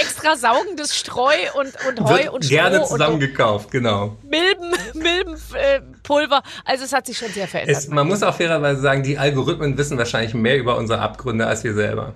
[0.00, 4.16] extra saugendes Streu und, und Heu Wird und Stroh gerne und zusammengekauft, genau.
[4.22, 6.42] Milben, Milbenpulver.
[6.64, 7.76] Also es hat sich schon sehr verändert.
[7.76, 11.64] Es, man muss auch fairerweise sagen, die Algorithmen wissen wahrscheinlich mehr über unsere Abgründe als
[11.64, 12.14] wir selber.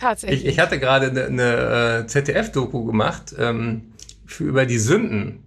[0.00, 0.44] Tatsächlich.
[0.44, 3.92] Ich, ich hatte gerade eine, eine äh, ZDF-Doku gemacht ähm,
[4.26, 5.44] für, über die Sünden.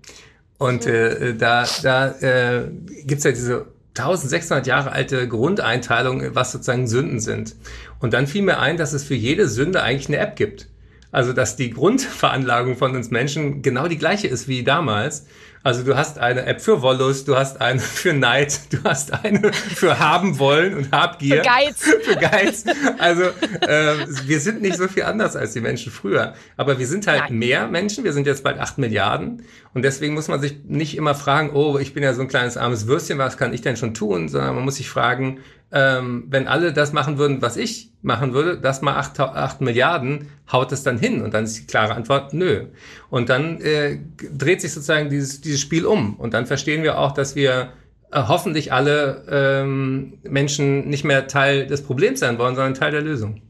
[0.57, 2.67] Und äh, da, da äh,
[3.03, 3.67] gibt's ja diese
[3.97, 7.55] 1600 Jahre alte Grundeinteilung, was sozusagen Sünden sind.
[7.99, 10.67] Und dann fiel mir ein, dass es für jede Sünde eigentlich eine App gibt.
[11.11, 15.25] Also, dass die Grundveranlagung von uns Menschen genau die gleiche ist wie damals.
[15.63, 19.51] Also, du hast eine App für Wollust, du hast eine für Neid, du hast eine
[19.53, 21.37] für haben wollen und Habgier.
[21.37, 21.83] Für Geiz.
[22.03, 22.63] für Geiz.
[22.97, 23.95] Also, äh,
[24.25, 26.33] wir sind nicht so viel anders als die Menschen früher.
[26.55, 27.39] Aber wir sind halt Nein.
[27.39, 28.03] mehr Menschen.
[28.03, 29.43] Wir sind jetzt bald acht Milliarden.
[29.73, 32.57] Und deswegen muss man sich nicht immer fragen, oh, ich bin ja so ein kleines
[32.57, 34.29] armes Würstchen, was kann ich denn schon tun?
[34.29, 35.39] Sondern man muss sich fragen,
[35.71, 40.29] ähm, wenn alle das machen würden, was ich machen würde, das mal acht, acht Milliarden,
[40.51, 41.21] haut es dann hin?
[41.21, 42.65] Und dann ist die klare Antwort, nö.
[43.09, 46.15] Und dann äh, dreht sich sozusagen dieses, dieses Spiel um.
[46.15, 47.73] Und dann verstehen wir auch, dass wir
[48.11, 53.01] äh, hoffentlich alle ähm, Menschen nicht mehr Teil des Problems sein wollen, sondern Teil der
[53.01, 53.41] Lösung.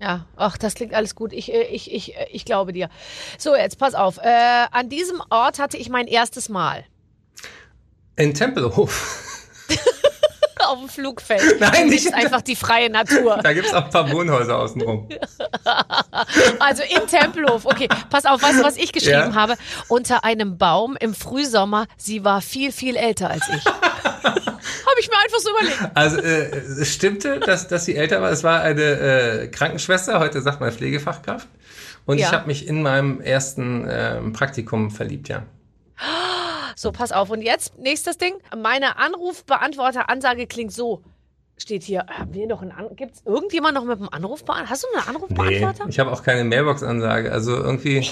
[0.00, 1.32] Ja, ach, das klingt alles gut.
[1.32, 2.88] Ich, äh, ich, ich, äh, ich glaube dir.
[3.38, 4.18] So, jetzt pass auf.
[4.18, 6.84] Äh, an diesem Ort hatte ich mein erstes Mal.
[8.16, 9.66] In Tempelhof.
[10.66, 11.42] Auf dem Flugfeld.
[11.60, 13.38] Nein, nicht der- einfach die freie Natur.
[13.42, 15.08] Da gibt's auch ein paar Wohnhäuser außenrum.
[16.58, 17.64] Also in Tempelhof.
[17.66, 19.34] Okay, pass auf, weißt du, was ich geschrieben Ja.
[19.34, 19.56] habe?
[19.88, 21.86] Unter einem Baum im Frühsommer.
[21.96, 23.64] Sie war viel, viel älter als ich.
[23.64, 25.78] habe ich mir einfach so überlegt.
[25.94, 28.30] Also äh, es stimmte, dass, dass sie älter war.
[28.30, 31.48] Es war eine äh, Krankenschwester, heute sagt man Pflegefachkraft.
[32.06, 32.26] Und Ja.
[32.28, 35.42] ich habe mich in meinem ersten ähm, Praktikum verliebt, ja.
[36.76, 37.30] So, pass auf.
[37.30, 38.34] Und jetzt, nächstes Ding.
[38.56, 41.02] Meine Anrufbeantworter-Ansage klingt so.
[41.56, 44.70] Steht hier, haben wir noch einen An Gibt's irgendjemand noch mit einem Anrufbeantworter?
[44.70, 45.86] Hast du einen Nee, Anrufbeantworter?
[45.90, 47.30] ich habe auch keine Mailbox-Ansage.
[47.30, 48.06] Also irgendwie.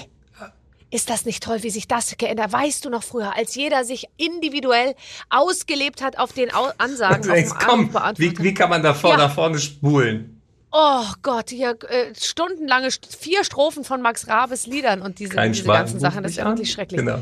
[0.91, 2.51] Ist das nicht toll, wie sich das geändert?
[2.53, 4.95] Weißt du noch früher, als jeder sich individuell
[5.29, 8.95] ausgelebt hat auf den Au Ansagen auf denkst, dem komm, wie, wie kann man da
[9.03, 9.17] Ja.
[9.19, 10.38] nach vorne spulen?
[10.71, 15.65] Oh Gott, hier äh, stundenlange, st- vier Strophen von Max Rabes Liedern und diese, diese
[15.65, 16.23] ganzen Sachen.
[16.23, 17.01] Das ist ja wirklich schrecklich.
[17.01, 17.21] Genau.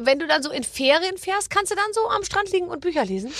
[0.00, 2.80] Wenn du dann so in Ferien fährst, kannst du dann so am Strand liegen und
[2.80, 3.32] Bücher lesen?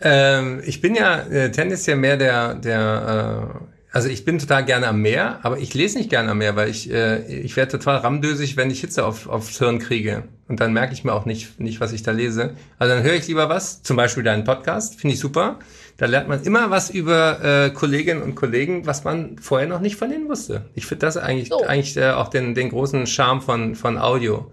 [0.00, 4.88] Ähm, ich bin ja äh, tendenziell mehr der, der äh, also ich bin total gerne
[4.88, 7.98] am Meer, aber ich lese nicht gerne am Meer, weil ich, äh, ich werde total
[7.98, 10.24] ramdösig, wenn ich Hitze auf, aufs Hirn kriege.
[10.48, 12.56] Und dann merke ich mir auch nicht, nicht, was ich da lese.
[12.80, 15.60] Also dann höre ich lieber was, zum Beispiel deinen Podcast, finde ich super.
[15.96, 19.96] Da lernt man immer was über äh, Kolleginnen und Kollegen, was man vorher noch nicht
[19.96, 20.66] von denen wusste.
[20.74, 21.62] Ich finde das eigentlich, So.
[21.62, 24.50] eigentlich äh, auch den, den großen Charme von, von Audio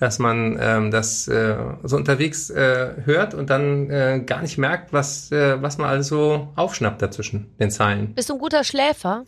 [0.00, 4.94] dass man ähm, das äh, so unterwegs äh, hört und dann äh, gar nicht merkt,
[4.94, 8.14] was, äh, was man alles so aufschnappt dazwischen den Zeilen.
[8.14, 9.26] Bist du ein guter Schläfer?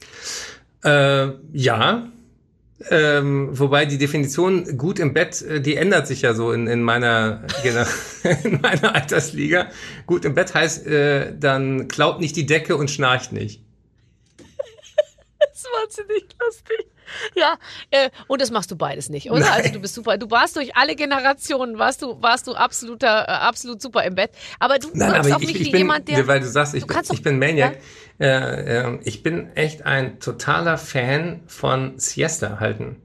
[0.82, 2.08] Äh, ja,
[2.90, 6.82] Ähm, wobei die Definition gut im Bett, äh, die ändert sich ja so in, in
[6.82, 7.46] meiner
[8.44, 9.70] in meiner Altersliga.
[10.06, 13.62] Gut im Bett heißt, äh, dann klaut nicht die Decke und schnarcht nicht.
[15.38, 16.86] Das ist wahnsinnig lustig.
[17.34, 17.54] Ja,
[17.90, 19.40] äh, und das machst du beides nicht, oder?
[19.40, 19.50] Nein.
[19.52, 20.18] Also du bist super.
[20.18, 24.30] Du warst durch alle Generationen, warst du, warst du absoluter, äh, absolut super im Bett.
[24.58, 26.26] Aber du Nein, wirkst aber auf ich, mich ich wie bin, jemand, der.
[26.26, 27.78] weil du sagst, ich, Du bin, ich bin Maniac.
[28.20, 28.26] Äh,
[28.80, 32.96] äh, ich bin echt ein totaler Fan von Siesta halten.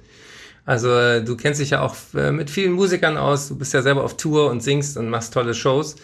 [0.66, 3.48] Also äh, du kennst dich ja auch äh, mit vielen Musikern aus.
[3.48, 5.96] Du bist ja selber auf Tour und singst und machst tolle Shows.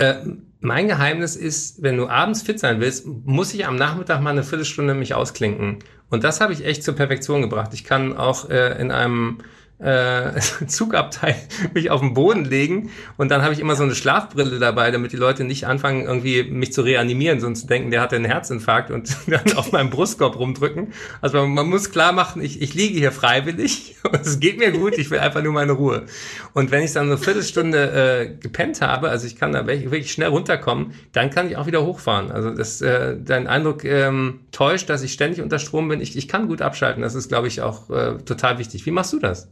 [0.00, 0.14] Äh,
[0.60, 4.42] mein Geheimnis ist, wenn du abends fit sein willst, muss ich am Nachmittag mal eine
[4.42, 5.78] Viertelstunde mich ausklinken.
[6.08, 7.74] Und das habe ich echt zur Perfektion gebracht.
[7.74, 9.38] Ich kann auch äh, in einem
[9.80, 11.36] äh, Zugabteil
[11.74, 15.12] mich auf den Boden legen und dann habe ich immer so eine Schlafbrille dabei, damit
[15.12, 19.16] die Leute nicht anfangen, irgendwie mich zu reanimieren, sonst denken, der hatte einen Herzinfarkt und
[19.26, 20.92] dann auf meinem Brustkorb rumdrücken.
[21.20, 24.72] Also man, man muss klar machen, ich, ich liege hier freiwillig und es geht mir
[24.72, 26.04] gut, ich will einfach nur meine Ruhe.
[26.52, 30.28] Und wenn ich dann eine Viertelstunde äh, gepennt habe, also ich kann da wirklich schnell
[30.28, 32.30] runterkommen, dann kann ich auch wieder hochfahren.
[32.30, 36.00] Also das, äh, dein Eindruck ähm, täuscht, dass ich ständig unter Strom bin.
[36.00, 38.84] Ich, ich kann gut abschalten, das ist, glaube ich, auch äh, total wichtig.
[38.86, 39.48] Wie machst du das?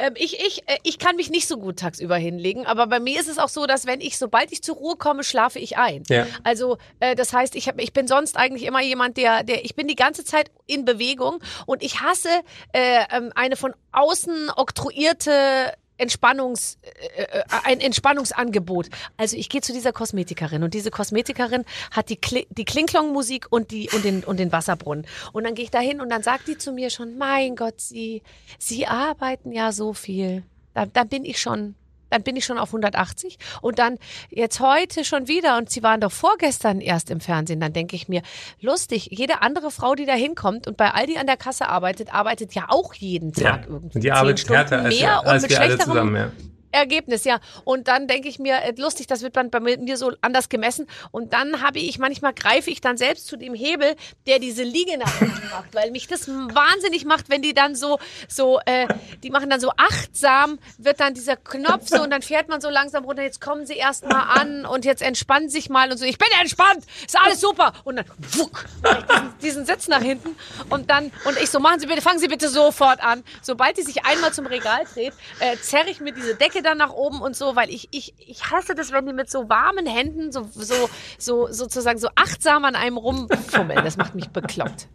[0.00, 3.20] Ähm, ich, ich, äh, ich kann mich nicht so gut tagsüber hinlegen, aber bei mir
[3.20, 6.04] ist es auch so, dass wenn ich, sobald ich zur Ruhe komme, schlafe ich ein.
[6.08, 6.26] Ja.
[6.42, 9.74] Also äh, das heißt, ich, hab, ich bin sonst eigentlich immer jemand, der, der, ich
[9.74, 12.30] bin die ganze Zeit in Bewegung und ich hasse
[12.72, 18.88] äh, ähm, eine von außen oktroyierte Entspannungs, äh, äh, ein Entspannungsangebot.
[19.16, 23.70] Also ich gehe zu dieser Kosmetikerin und diese Kosmetikerin hat die, Kli die Klingklong-Musik und,
[23.70, 25.06] die, und, den, und den Wasserbrunnen.
[25.32, 27.80] Und dann gehe ich da hin und dann sagt die zu mir schon, mein Gott,
[27.80, 28.22] Sie,
[28.58, 30.42] Sie arbeiten ja so viel.
[30.74, 31.74] Da, dann bin ich schon,
[32.10, 33.98] dann bin ich schon auf 180 und dann
[34.28, 37.60] jetzt heute schon wieder und Sie waren doch vorgestern erst im Fernsehen.
[37.60, 38.22] Dann denke ich mir,
[38.60, 42.54] lustig, jede andere Frau, die da hinkommt und bei Aldi an der Kasse arbeitet, arbeitet
[42.54, 43.96] ja auch jeden Tag irgendwie.
[43.96, 46.16] Und die arbeitet härter als, mehr als mit wir alle zusammen.
[46.16, 46.32] Ja.
[46.72, 47.40] Ergebnis, ja.
[47.64, 50.86] Und dann denke ich mir, äh, lustig, das wird bei mir so anders gemessen.
[51.10, 53.96] Und dann habe ich, manchmal greife ich dann selbst zu dem Hebel,
[54.26, 57.98] der diese Liege nach unten macht, weil mich das wahnsinnig macht, wenn die dann so,
[58.28, 58.86] so, äh,
[59.22, 62.70] die machen dann so achtsam, wird dann dieser Knopf so und dann fährt man so
[62.70, 66.04] langsam runter, jetzt kommen sie erst mal an und jetzt entspannen sich mal und so,
[66.04, 67.72] ich bin entspannt, ist alles super.
[67.84, 68.04] Und dann,
[68.36, 70.36] wuck, diesen, diesen Sitz nach hinten
[70.68, 73.22] und dann, und ich so, machen Sie bitte, fangen Sie bitte sofort an.
[73.42, 76.92] Sobald die sich einmal zum Regal dreht, äh, zerre ich mir diese Decke dann nach
[76.92, 80.32] oben und so, weil ich, ich, ich hasse das, wenn die mit so warmen Händen
[80.32, 80.88] so, so,
[81.18, 83.84] so, sozusagen so achtsam an einem rumfummeln.
[83.84, 84.88] Das macht mich bekloppt.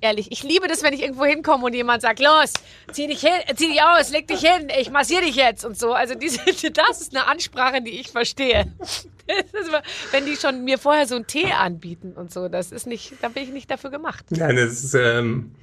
[0.00, 2.52] Ehrlich, ich liebe das, wenn ich irgendwo hinkomme und jemand sagt, los,
[2.92, 5.92] zieh dich hin, zieh dich aus, leg dich hin, ich massiere dich jetzt und so.
[5.92, 6.38] Also diese,
[6.72, 8.72] das ist eine Ansprache, die ich verstehe.
[8.80, 9.70] Ist,
[10.12, 13.28] wenn die schon mir vorher so einen Tee anbieten und so, das ist nicht, da
[13.28, 14.24] bin ich nicht dafür gemacht.
[14.30, 15.54] Nein, das ist, ähm,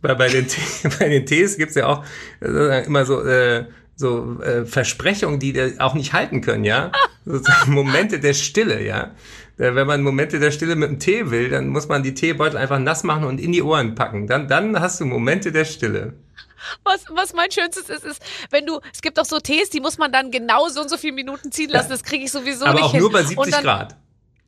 [0.00, 0.46] bei, bei, den,
[0.98, 2.04] bei den Tees gibt's ja auch
[2.40, 3.66] äh, immer so, äh,
[3.96, 6.92] so äh, Versprechungen, die die auch nicht halten können, ja?
[7.24, 9.12] Sozusagen Momente der Stille, ja?
[9.58, 12.56] Äh, Wenn man Momente der Stille mit dem Tee will, dann muss man die Teebeutel
[12.56, 14.26] einfach nass machen und in die Ohren packen.
[14.26, 16.14] Dann, dann hast du Momente der Stille.
[16.84, 19.98] Was, was mein Schönstes ist, ist, wenn du, es gibt auch so Tees, die muss
[19.98, 22.74] man dann genau so und so viele Minuten ziehen lassen, das kriege ich sowieso Aber
[22.74, 23.00] nicht auch hin.
[23.00, 23.96] nur bei Und 70 dann, Grad.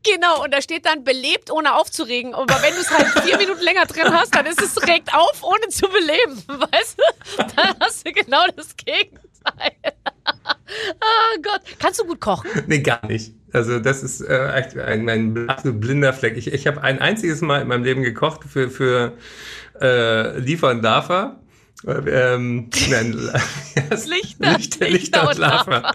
[0.04, 2.34] Genau, und da steht dann belebt, ohne aufzuregen.
[2.34, 5.42] Aber wenn du es halt vier Minuten länger drin hast, dann ist es regt auf,
[5.42, 6.42] ohne zu beleben.
[6.70, 7.42] Weißt du?
[7.56, 9.23] Dann hast du genau das Gegenteil.
[9.46, 11.62] Oh Gott.
[11.78, 12.50] Kannst du gut kochen?
[12.66, 13.34] Nee, gar nicht.
[13.52, 16.36] Also das ist äh, echt ein, ein absolut blinder Fleck.
[16.36, 19.16] Ich, ich habe ein einziges Mal in meinem Leben gekocht für, für
[19.80, 20.84] äh, Liefer und.
[21.86, 23.12] Äh, Ähm, nein,
[24.06, 25.86] Lichter, Lichter, Lichter Lichter und und Lava.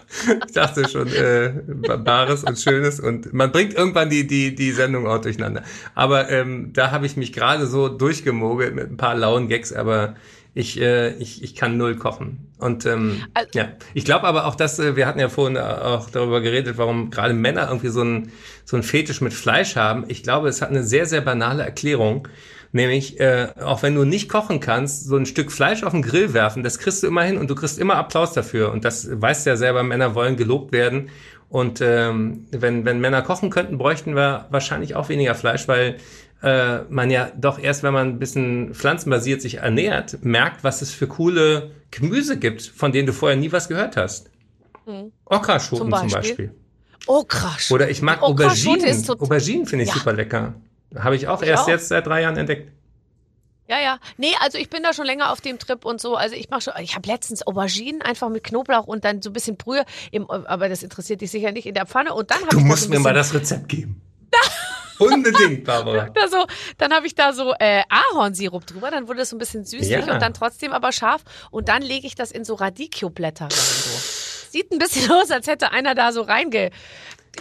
[0.46, 1.52] Ich dachte schon, äh,
[1.98, 5.64] Bares und Schönes und man bringt irgendwann die, die, die Sendung auch durcheinander.
[5.94, 10.14] Aber ähm, da habe ich mich gerade so durchgemogelt mit ein paar lauen Gags, aber
[10.54, 12.48] ich, äh, ich, ich kann null kochen.
[12.58, 16.10] Und ähm, Also- ja, ich glaube aber auch, dass äh, wir hatten ja vorhin auch
[16.10, 18.32] darüber geredet, warum gerade Männer irgendwie so ein
[18.64, 20.04] so ein Fetisch mit Fleisch haben.
[20.08, 22.28] Ich glaube, es hat eine sehr sehr banale Erklärung,
[22.72, 26.34] nämlich äh, auch wenn du nicht kochen kannst, so ein Stück Fleisch auf den Grill
[26.34, 28.72] werfen, das kriegst du immer hin und du kriegst immer Applaus dafür.
[28.72, 31.08] Und das weißt du ja selber, Männer wollen gelobt werden.
[31.48, 35.96] Und ähm, wenn wenn Männer kochen könnten, bräuchten wir wahrscheinlich auch weniger Fleisch, weil
[36.42, 40.90] äh, man ja doch erst, wenn man ein bisschen pflanzenbasiert sich ernährt, merkt, was es
[40.92, 44.30] für coole Gemüse gibt, von denen du vorher nie was gehört hast.
[45.26, 46.18] Okraschoten Zum zum Beispiel.
[46.48, 46.54] Beispiel?
[47.06, 47.70] Oh, krass.
[47.70, 49.08] Oder ich mag Auberginen.
[49.18, 49.94] Auberginen finde ich Ja.
[49.96, 50.54] super lecker.
[50.98, 51.68] Habe ich auch Ich erst auch.
[51.68, 52.72] jetzt seit drei Jahren entdeckt.
[53.68, 53.98] Ja, ja.
[54.16, 56.16] Nee, also ich bin da schon länger auf dem Trip und so.
[56.16, 59.32] Also ich mache schon, ich habe letztens Auberginen einfach mit Knoblauch und dann so ein
[59.32, 62.12] bisschen Brühe, im, aber das interessiert dich sicher nicht in der Pfanne.
[62.12, 64.00] Und dann Du musst mir mal das Rezept geben.
[65.00, 66.08] Unbedingt, Barbara.
[66.10, 66.44] da so,
[66.78, 69.90] dann habe ich da so äh, Ahornsirup drüber, dann wurde es so ein bisschen süßlich
[70.06, 70.12] Ja.
[70.12, 71.22] und dann trotzdem aber scharf.
[71.50, 73.50] Und dann lege ich das in so Radicchio-Blätter rein.
[73.50, 74.50] So.
[74.50, 76.70] Sieht ein bisschen aus, als hätte einer da so reinge...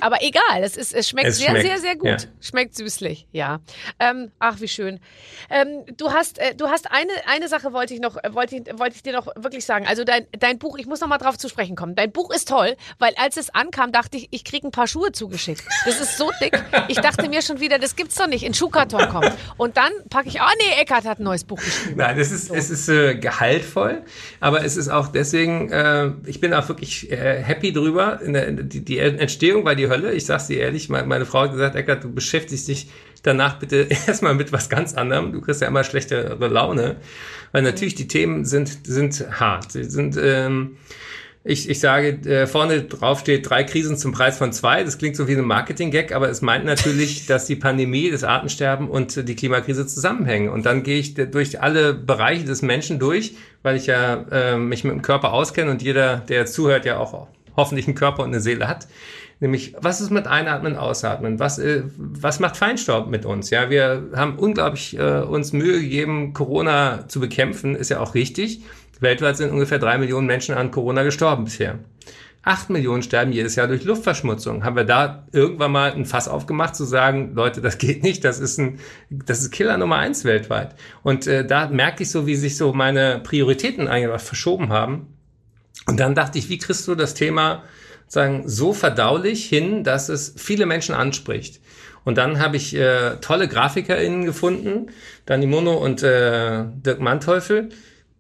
[0.01, 2.07] Aber egal, es, ist, es schmeckt Es sehr, schmeckt, sehr, sehr gut.
[2.07, 2.17] ja.
[2.41, 3.59] Schmeckt süßlich, ja.
[3.99, 4.99] Ähm, ach, wie schön.
[5.49, 8.79] Ähm, du hast, äh, du hast eine, eine Sache wollte ich noch, äh, wollte ich,
[8.79, 9.85] wollte ich dir noch wirklich sagen.
[9.87, 11.95] Also dein, dein Buch, ich muss noch mal drauf zu sprechen kommen.
[11.95, 15.11] Dein Buch ist toll, weil als es ankam, dachte ich, ich kriege ein paar Schuhe
[15.11, 15.63] zugeschickt.
[15.85, 16.63] Das ist so dick.
[16.87, 18.43] Ich dachte mir schon wieder, das gibt's doch nicht.
[18.43, 19.31] In Schuhkarton kommt.
[19.57, 21.97] Und dann packe ich, oh nee, Eckart hat ein neues Buch geschrieben.
[21.97, 24.03] Nein, es ist, es ist äh, gehaltvoll,
[24.39, 28.21] aber es ist auch deswegen, äh, ich bin auch wirklich äh, happy drüber.
[28.21, 30.13] In der, in die, die Entstehung war die Hölle.
[30.13, 32.89] Ich sag's dir ehrlich, meine, Frau hat gesagt, Eckart, du beschäftigst dich
[33.23, 35.31] danach bitte erstmal mit was ganz anderem.
[35.33, 36.97] Du kriegst ja immer schlechtere Laune.
[37.51, 39.71] Weil natürlich die Themen sind, sind hart.
[39.71, 40.77] Sie sind, ähm,
[41.43, 44.83] ich, ich sage, äh, vorne drauf steht drei Krisen zum Preis von zwei.
[44.83, 48.89] Das klingt so wie ein Marketing-Gag, aber es meint natürlich, dass die Pandemie, das Artensterben
[48.89, 50.49] und die Klimakrise zusammenhängen.
[50.49, 54.83] Und dann gehe ich durch alle Bereiche des Menschen durch, weil ich ja äh, mich
[54.83, 58.41] mit dem Körper auskenne und jeder, der zuhört, ja auch hoffentlich einen Körper und eine
[58.41, 58.87] Seele hat.
[59.41, 61.39] Nämlich, was ist mit Einatmen, Ausatmen?
[61.39, 63.49] Was, äh, was macht Feinstaub mit uns?
[63.49, 68.61] Ja, wir haben unglaublich äh, uns Mühe gegeben, Corona zu bekämpfen, ist ja auch richtig.
[68.99, 71.79] Weltweit sind ungefähr drei Millionen Menschen an Corona gestorben bisher.
[72.43, 74.63] Acht Millionen sterben jedes Jahr durch Luftverschmutzung.
[74.63, 78.39] Haben wir da irgendwann mal ein Fass aufgemacht, zu sagen, Leute, das geht nicht, das
[78.39, 78.79] ist ein,
[79.09, 80.75] das ist Killer Nummer eins weltweit.
[81.03, 85.07] Und äh, da merke ich so, wie sich so meine Prioritäten einfach verschoben haben.
[85.85, 87.63] Und dann dachte ich, wie kriegst du das Thema
[88.09, 91.61] sagen so verdaulich hin, dass es viele Menschen anspricht?
[92.03, 94.87] Und dann habe ich äh, tolle GrafikerInnen gefunden,
[95.25, 97.69] Dani Mono und äh, Dirk Manteuffel.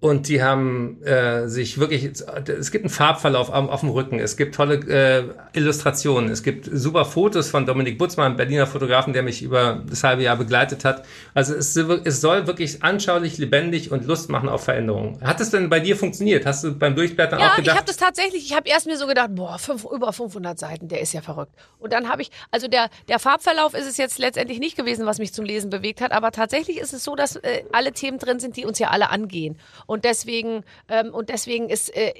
[0.01, 4.37] Und die haben äh, sich wirklich, es gibt einen Farbverlauf auf, auf dem Rücken, es
[4.37, 5.23] gibt tolle äh,
[5.57, 10.23] Illustrationen, es gibt super Fotos von Dominik Butzmann, Berliner Fotografen, der mich über das halbe
[10.23, 11.03] Jahr begleitet hat.
[11.33, 15.19] Also es, es soll wirklich anschaulich, lebendig und Lust machen auf Veränderungen.
[15.21, 16.45] Hat es denn bei dir funktioniert?
[16.45, 17.75] Hast du beim Durchblättern auch Ja, ich gedacht?
[17.75, 21.01] habe das tatsächlich, ich habe erst mir so gedacht, boah, fünf, über 500 Seiten, der
[21.01, 21.51] ist ja verrückt.
[21.77, 25.19] Und dann habe ich, also der, der Farbverlauf ist es jetzt letztendlich nicht gewesen, was
[25.19, 28.39] mich zum Lesen bewegt hat, aber tatsächlich ist es so, dass äh, alle Themen drin
[28.39, 29.57] sind, die uns ja alle angehen.
[29.89, 32.13] Und deswegen, ähm, und deswegen ist, äh,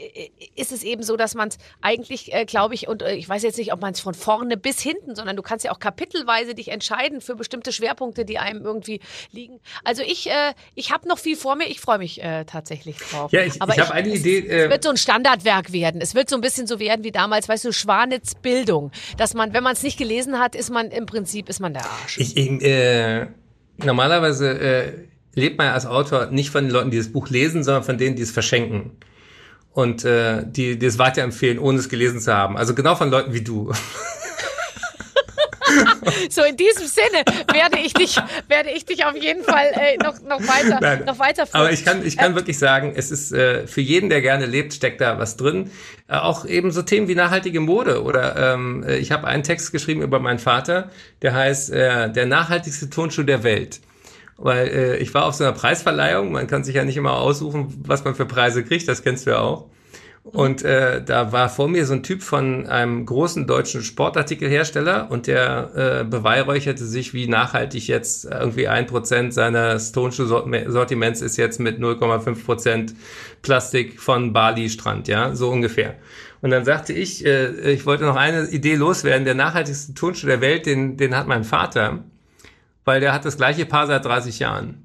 [0.55, 3.43] ist es eben so, dass man es eigentlich, äh, glaube ich, und äh, ich weiß
[3.43, 6.55] jetzt nicht, ob man es von vorne bis hinten, sondern du kannst ja auch kapitelweise
[6.55, 9.01] dich entscheiden für bestimmte Schwerpunkte, die einem irgendwie
[9.31, 9.59] liegen.
[9.83, 13.31] Also ich, äh, ich habe noch viel vor mir, ich freue mich äh, tatsächlich drauf.
[13.31, 16.01] Ja, ich- Aber ich hab eine es- Idee, Es äh, wird so ein Standardwerk werden.
[16.01, 18.91] Es wird so ein bisschen so werden wie damals, weißt du, Schwanitz Bildung.
[19.17, 21.85] Dass man, wenn man es nicht gelesen hat, ist man im Prinzip, ist man der
[21.85, 22.17] Arsch.
[22.17, 23.27] Ich, ich, äh,
[23.77, 24.93] normalerweise äh,
[25.35, 27.97] lebt man ja als Autor nicht von den Leuten, die das Buch lesen, sondern von
[27.97, 28.91] denen, die es verschenken.
[29.71, 32.57] Und äh, die, die es weiterempfehlen, ohne es gelesen zu haben.
[32.57, 33.71] Also genau von Leuten wie du.
[36.29, 37.23] So in diesem Sinne
[37.53, 38.17] werde ich dich,
[38.47, 41.61] werde ich dich auf jeden Fall äh, noch, noch weiter, Nein, noch weiterführen.
[41.61, 44.73] Aber ich kann, ich kann wirklich sagen, es ist äh, für jeden, der gerne lebt,
[44.73, 45.71] steckt da was drin.
[46.07, 49.71] Äh, auch eben so Themen wie nachhaltige Mode oder ähm, äh, ich habe einen Text
[49.71, 50.89] geschrieben über meinen Vater,
[51.21, 53.79] der heißt äh, der nachhaltigste Turnschuh der Welt.
[54.41, 57.83] Weil äh, ich war auf so einer Preisverleihung, man kann sich ja nicht immer aussuchen,
[57.85, 59.69] was man für Preise kriegt, das kennst du ja auch.
[60.23, 65.27] Und äh, da war vor mir so ein Typ von einem großen deutschen Sportartikelhersteller und
[65.27, 71.79] der äh, beweihräucherte sich, wie nachhaltig jetzt irgendwie ein Prozent seines Tonschuhsortiments ist jetzt mit
[71.79, 72.95] 0,5 Prozent
[73.41, 75.95] Plastik von Bali Strand, ja, so ungefähr.
[76.41, 80.41] Und dann sagte ich, äh, ich wollte noch eine Idee loswerden, der nachhaltigste Tonschuh der
[80.41, 82.03] Welt, den, den hat mein Vater,
[82.89, 84.83] weil der hat das gleiche Paar seit 30 Jahren.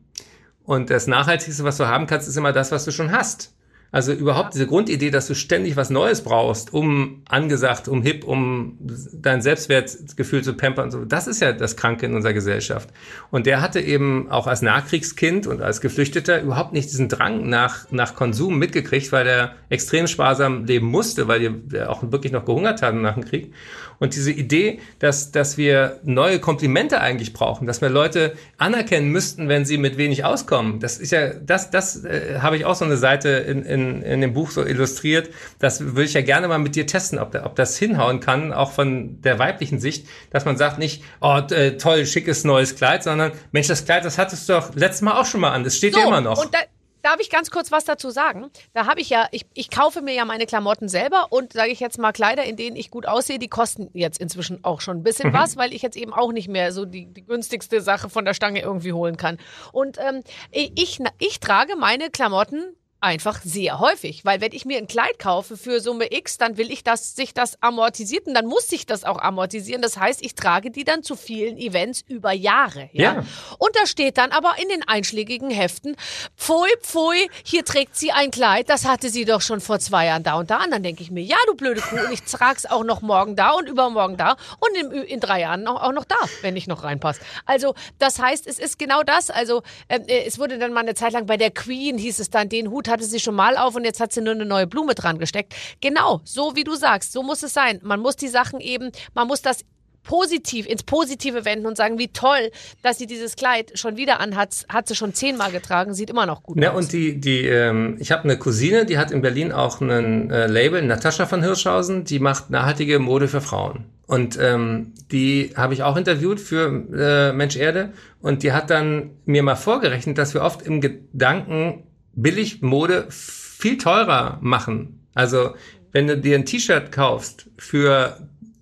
[0.63, 3.55] Und das Nachhaltigste, was du haben kannst, ist immer das, was du schon hast.
[3.93, 8.77] Also überhaupt diese Grundidee, dass du ständig was Neues brauchst, um angesagt, um hip, um
[9.15, 12.91] dein Selbstwertgefühl zu pampern, und so, das ist ja das Kranke in unserer Gesellschaft.
[13.31, 17.91] Und der hatte eben auch als Nachkriegskind und als Geflüchteter überhaupt nicht diesen Drang nach,
[17.91, 22.83] nach Konsum mitgekriegt, weil er extrem sparsam leben musste, weil wir auch wirklich noch gehungert
[22.83, 23.55] haben nach dem Krieg.
[23.99, 29.49] Und diese Idee, dass, dass wir neue Komplimente eigentlich brauchen, dass wir Leute anerkennen müssten,
[29.49, 32.85] wenn sie mit wenig auskommen, das ist ja, das, das äh, habe ich auch so
[32.85, 35.31] eine Seite in, in, in dem Buch so illustriert.
[35.59, 38.53] Das würde ich ja gerne mal mit dir testen, ob, da, ob das hinhauen kann,
[38.53, 43.03] auch von der weiblichen Sicht, dass man sagt nicht, oh, äh, toll, schickes neues Kleid,
[43.03, 45.77] sondern Mensch, das Kleid, das hattest du doch letztes Mal auch schon mal an, das
[45.77, 46.43] steht dir immer noch.
[46.43, 46.59] Und da,
[47.05, 48.51] darf ich ganz kurz was dazu sagen?
[48.73, 51.81] Da habe ich ja, ich, ich kaufe mir ja meine Klamotten selber und sage ich
[51.81, 55.03] jetzt mal Kleider, in denen ich gut aussehe, die kosten jetzt inzwischen auch schon ein
[55.03, 55.35] bisschen Mhm.
[55.35, 58.35] was, weil ich jetzt eben auch nicht mehr so die, die günstigste Sache von der
[58.35, 59.39] Stange irgendwie holen kann.
[59.73, 62.75] Und ähm, ich, ich trage meine Klamotten
[63.05, 66.73] Einfach sehr häufig, weil wenn ich mir ein Kleid kaufe für Summe X, dann will
[66.73, 69.83] ich, dass sich das amortisiert und dann muss sich das auch amortisieren.
[69.83, 72.89] Das heißt, ich trage die dann zu vielen Events über Jahre.
[72.93, 73.17] Ja?
[73.17, 73.25] Ja.
[73.59, 75.97] Und da steht dann aber in den einschlägigen Heften,
[76.35, 80.23] pfui, pfui, hier trägt sie ein Kleid, das hatte sie doch schon vor zwei Jahren
[80.23, 80.65] da und da.
[80.65, 83.37] Und dann denke ich mir, ja, du blöde Kuh, und ich trag's auch noch morgen
[83.37, 86.69] da und übermorgen da und in, in drei Jahren auch, auch noch da, wenn ich
[86.69, 87.21] noch reinpasse.
[87.45, 89.29] Also, das heißt, es ist genau das.
[89.29, 92.31] Also, ähm, äh, es wurde dann mal eine Zeit lang bei der Queen, hieß es
[92.31, 94.67] dann, den Hut hatte sie schon mal auf und jetzt hat sie nur eine neue
[94.67, 95.55] Blume dran gesteckt.
[95.81, 97.81] Genau, so wie du sagst, so muss es sein.
[97.83, 99.65] Man muss die Sachen eben, man muss das
[100.05, 102.51] positiv ins Positive wenden und sagen, wie toll,
[102.83, 106.43] dass sie dieses Kleid schon wieder anhat, hat sie schon zehnmal getragen, sieht immer noch
[106.43, 106.85] gut Ja, aus.
[106.85, 110.47] und die, die, ähm, ich habe eine Cousine, die hat in Berlin auch ein äh,
[110.47, 113.87] Label, Natascha von Hirschhausen, die macht nachhaltige Mode für Frauen.
[114.07, 119.13] Und ähm, die habe ich auch interviewt für äh, Mensch Erde und die hat dann
[119.25, 121.85] mir mal vorgerechnet, dass wir oft im Gedanken
[122.17, 125.07] billig Mode viel teurer machen.
[125.15, 125.55] Also
[125.93, 128.19] wenn du dir ein T-Shirt kaufst für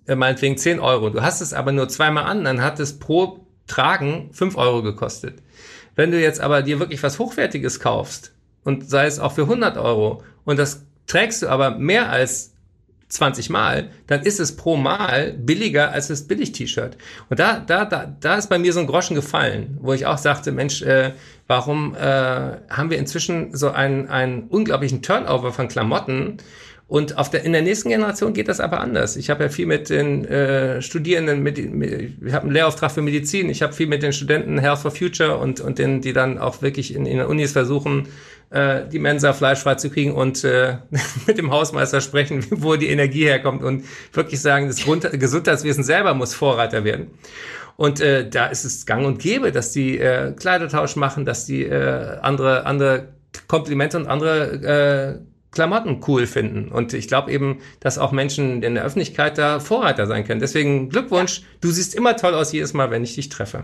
[0.07, 3.47] äh, meinetwegen 10 Euro, du hast es aber nur zweimal an, dann hat es pro
[3.67, 5.41] Tragen 5 Euro gekostet.
[5.95, 8.33] Wenn du jetzt aber dir wirklich was Hochwertiges kaufst
[8.63, 12.52] und sei es auch für 100 Euro und das trägst du aber mehr als
[13.13, 16.97] 20 Mal, dann ist es pro Mal billiger als das Billig-T-Shirt.
[17.29, 20.17] Und da, da, da, da ist bei mir so ein Groschen gefallen, wo ich auch
[20.17, 21.13] sagte, Mensch, äh,
[21.47, 26.37] warum äh, haben wir inzwischen so einen, einen unglaublichen Turnover von Klamotten?
[26.87, 29.15] Und auf der, in der nächsten Generation geht das aber anders.
[29.15, 33.01] Ich habe ja viel mit den äh, Studierenden, mit, mit, ich habe einen Lehrauftrag für
[33.01, 36.37] Medizin, ich habe viel mit den Studenten Health for Future und, und den, die dann
[36.37, 38.07] auch wirklich in, in den Unis versuchen,
[38.53, 40.77] äh, die Mensa fleischfrei zu kriegen und äh,
[41.27, 43.83] mit dem Hausmeister sprechen, wo die Energie herkommt und
[44.13, 47.07] wirklich sagen, das Grund Gesundheitswesen selber muss Vorreiter werden.
[47.75, 51.63] Und äh, da ist es gang und gäbe, dass die äh, Kleidertausch machen, dass die
[51.63, 53.07] äh, andere, andere
[53.47, 56.71] Komplimente und andere äh, Klamotten cool finden.
[56.71, 60.39] Und ich glaube eben, dass auch Menschen in der Öffentlichkeit da Vorreiter sein können.
[60.39, 63.63] Deswegen Glückwunsch, du siehst immer toll aus jedes Mal, wenn ich dich treffe.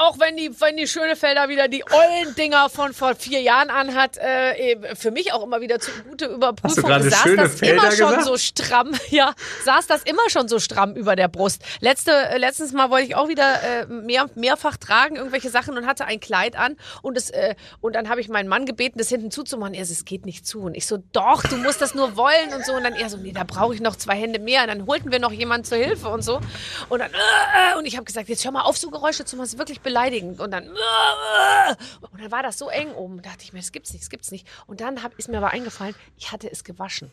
[0.00, 4.16] Auch wenn die, wenn die Schönefelder wieder die ollen Dinger von vor vier Jahren anhat,
[4.16, 6.90] äh, eben für mich auch immer wieder zu gute Überprüfung.
[6.90, 8.24] Hast du saß das immer schon gesagt?
[8.24, 9.34] so stramm, ja,
[9.64, 11.62] saß das immer schon so stramm über der Brust.
[11.80, 15.86] Letzte, äh, letztens mal wollte ich auch wieder äh, mehr, mehrfach tragen, irgendwelche Sachen und
[15.86, 19.08] hatte ein Kleid an und es, äh, und dann habe ich meinen Mann gebeten, das
[19.08, 19.74] hinten zuzumachen.
[19.74, 20.60] Er so, es geht nicht zu.
[20.60, 22.72] Und ich so, doch, du musst das nur wollen und so.
[22.72, 24.62] Und dann er so, nee, da brauche ich noch zwei Hände mehr.
[24.62, 26.40] Und dann holten wir noch jemanden zur Hilfe und so.
[26.88, 29.36] Und dann, äh, äh, und ich habe gesagt, jetzt hör mal auf, so Geräusche zu
[29.36, 30.40] machen, das ist wirklich beleidigend.
[30.40, 33.16] Und dann, und dann war das so eng oben.
[33.22, 34.46] Da dachte ich mir, das gibt's nicht, das gibt's nicht.
[34.66, 37.10] Und dann hab, ist mir aber eingefallen, ich hatte es gewaschen.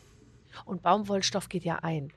[0.64, 2.12] Und Baumwollstoff geht ja ein.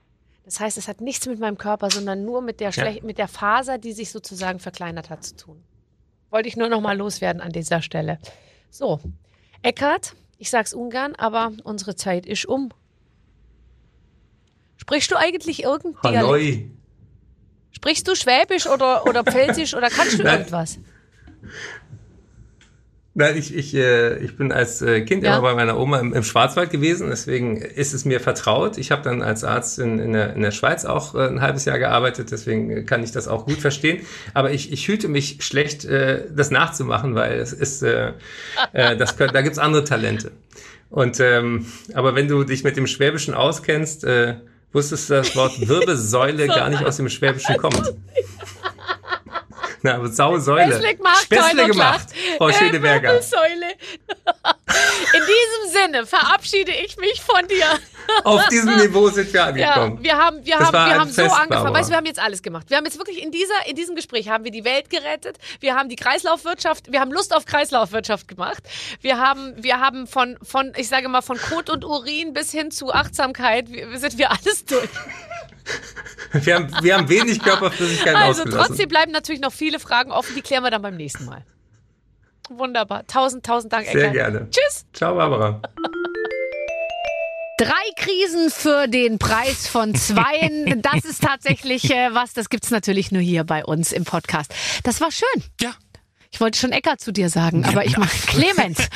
[0.46, 2.72] Das heißt, es hat nichts mit meinem Körper, sondern nur mit der, Ja.
[2.74, 5.64] Schlech mit der Faser, die sich sozusagen verkleinert hat, zu tun.
[6.32, 8.18] Wollte ich nur noch mal loswerden an dieser Stelle.
[8.70, 9.00] So,
[9.62, 12.72] Eckart, ich sag's ungern, aber unsere Zeit ist um.
[14.78, 16.72] Sprichst du eigentlich irgendein Dialekt?
[17.82, 20.42] Sprichst du Schwäbisch oder, oder Pfälzisch oder kannst du Nein.
[20.42, 20.78] irgendwas?
[23.16, 25.34] Nein, ich, ich, äh, ich bin als äh, Kind Ja.
[25.34, 28.78] immer bei meiner Oma im, im Schwarzwald gewesen, deswegen ist es mir vertraut.
[28.78, 31.66] Ich habe dann als Arzt in, in, der, in der Schweiz auch äh, ein halbes
[31.66, 34.06] Jahr gearbeitet, deswegen kann ich das auch gut verstehen.
[34.36, 38.14] Aber ich, ich hüte mich schlecht, äh, das nachzumachen, weil es ist, äh,
[38.74, 40.32] äh, das können, da gibt's andere Talente.
[40.92, 41.66] Und ähm,
[41.96, 44.36] aber wenn du dich mit dem Schwäbischen auskennst, äh,
[44.74, 47.82] wusstest du, dass das Wort Wirbelsäule gar nicht aus dem Schwäbischen kommt.
[49.84, 50.74] Na, aber Sausäule.
[50.74, 52.08] Späßle gemacht, Späßle gemacht.
[52.38, 53.10] Frau Äh, Schöneberger.
[53.14, 53.66] Wirbelsäule.
[55.14, 57.66] In diesem Sinne verabschiede ich mich von dir.
[58.24, 60.04] Auf diesem Niveau sind wir Ja, angekommen.
[60.04, 61.50] wir haben, wir Das haben, wir haben so angefangen.
[61.50, 61.74] Barbara.
[61.74, 62.70] Weißt du, wir haben jetzt alles gemacht.
[62.70, 65.38] Wir haben jetzt wirklich in dieser, in diesem Gespräch haben wir die Welt gerettet.
[65.60, 68.64] Wir haben die Kreislaufwirtschaft, wir haben Lust auf Kreislaufwirtschaft gemacht.
[69.02, 72.72] Wir haben, wir haben von, von, ich sage mal, von Kot und Urin bis hin
[72.72, 74.90] zu Achtsamkeit, sind wir alles durch.
[76.34, 78.68] Wir haben, wir haben wenig Körperflüssigkeit Also ausgelassen.
[78.68, 81.46] trotzdem bleiben natürlich noch viele Fragen offen, die klären wir dann beim nächsten Mal.
[82.58, 83.06] Wunderbar.
[83.08, 84.14] Tausend, tausend Dank, Sehr Eckart.
[84.14, 84.48] gerne.
[84.50, 84.86] Tschüss.
[84.94, 85.62] Ciao, Barbara.
[87.58, 90.82] Drei Krisen für den Preis von zweien.
[90.82, 94.52] Das ist tatsächlich äh, was, das gibt's natürlich nur hier bei uns im Podcast.
[94.84, 95.44] Das war schön.
[95.62, 95.72] Ja.
[96.34, 98.80] Ich wollte schon Eckart zu dir sagen, aber ich meine Clemens.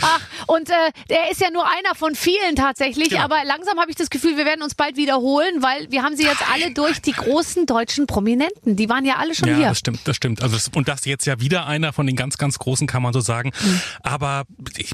[0.00, 0.72] Ach, und äh,
[1.08, 3.22] der ist ja nur einer von vielen tatsächlich, Genau.
[3.22, 6.24] aber langsam habe ich das Gefühl, wir werden uns bald wiederholen, weil wir haben sie
[6.24, 8.76] jetzt alle durch, die großen deutschen Prominenten.
[8.76, 9.68] Die waren ja alle schon Ja, hier.
[9.68, 10.42] das stimmt, das stimmt.
[10.42, 13.12] Also das, und das jetzt ja wieder einer von den ganz, ganz großen, kann man
[13.12, 13.52] so sagen.
[13.62, 13.80] Mhm.
[14.02, 14.44] Aber
[14.76, 14.92] ich,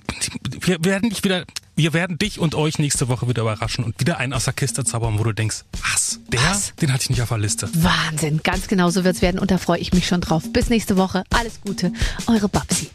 [0.61, 1.45] wir werden dich wieder,
[1.77, 4.83] wir werden dich und euch nächste Woche wieder überraschen und wieder einen aus der Kiste
[4.85, 6.19] zaubern, wo du denkst, was?
[6.29, 6.41] Der?
[6.41, 6.75] Was?
[6.77, 7.69] Den hatte ich nicht auf der Liste.
[7.75, 10.43] Wahnsinn, ganz genau so wird's werden und da freue ich mich schon drauf.
[10.53, 11.25] Bis nächste Woche.
[11.31, 11.93] Alles Gute,
[12.27, 12.89] eure Babsi.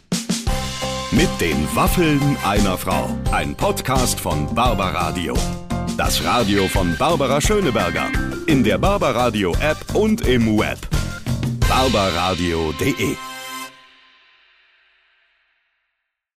[1.12, 3.16] Mit den Waffeln einer Frau.
[3.30, 5.36] Ein Podcast von Barbaradio.
[5.96, 8.10] Das Radio von Barbara Schöneberger.
[8.46, 10.78] In der Barbaradio App und im Web.
[11.68, 13.16] barbaradio.de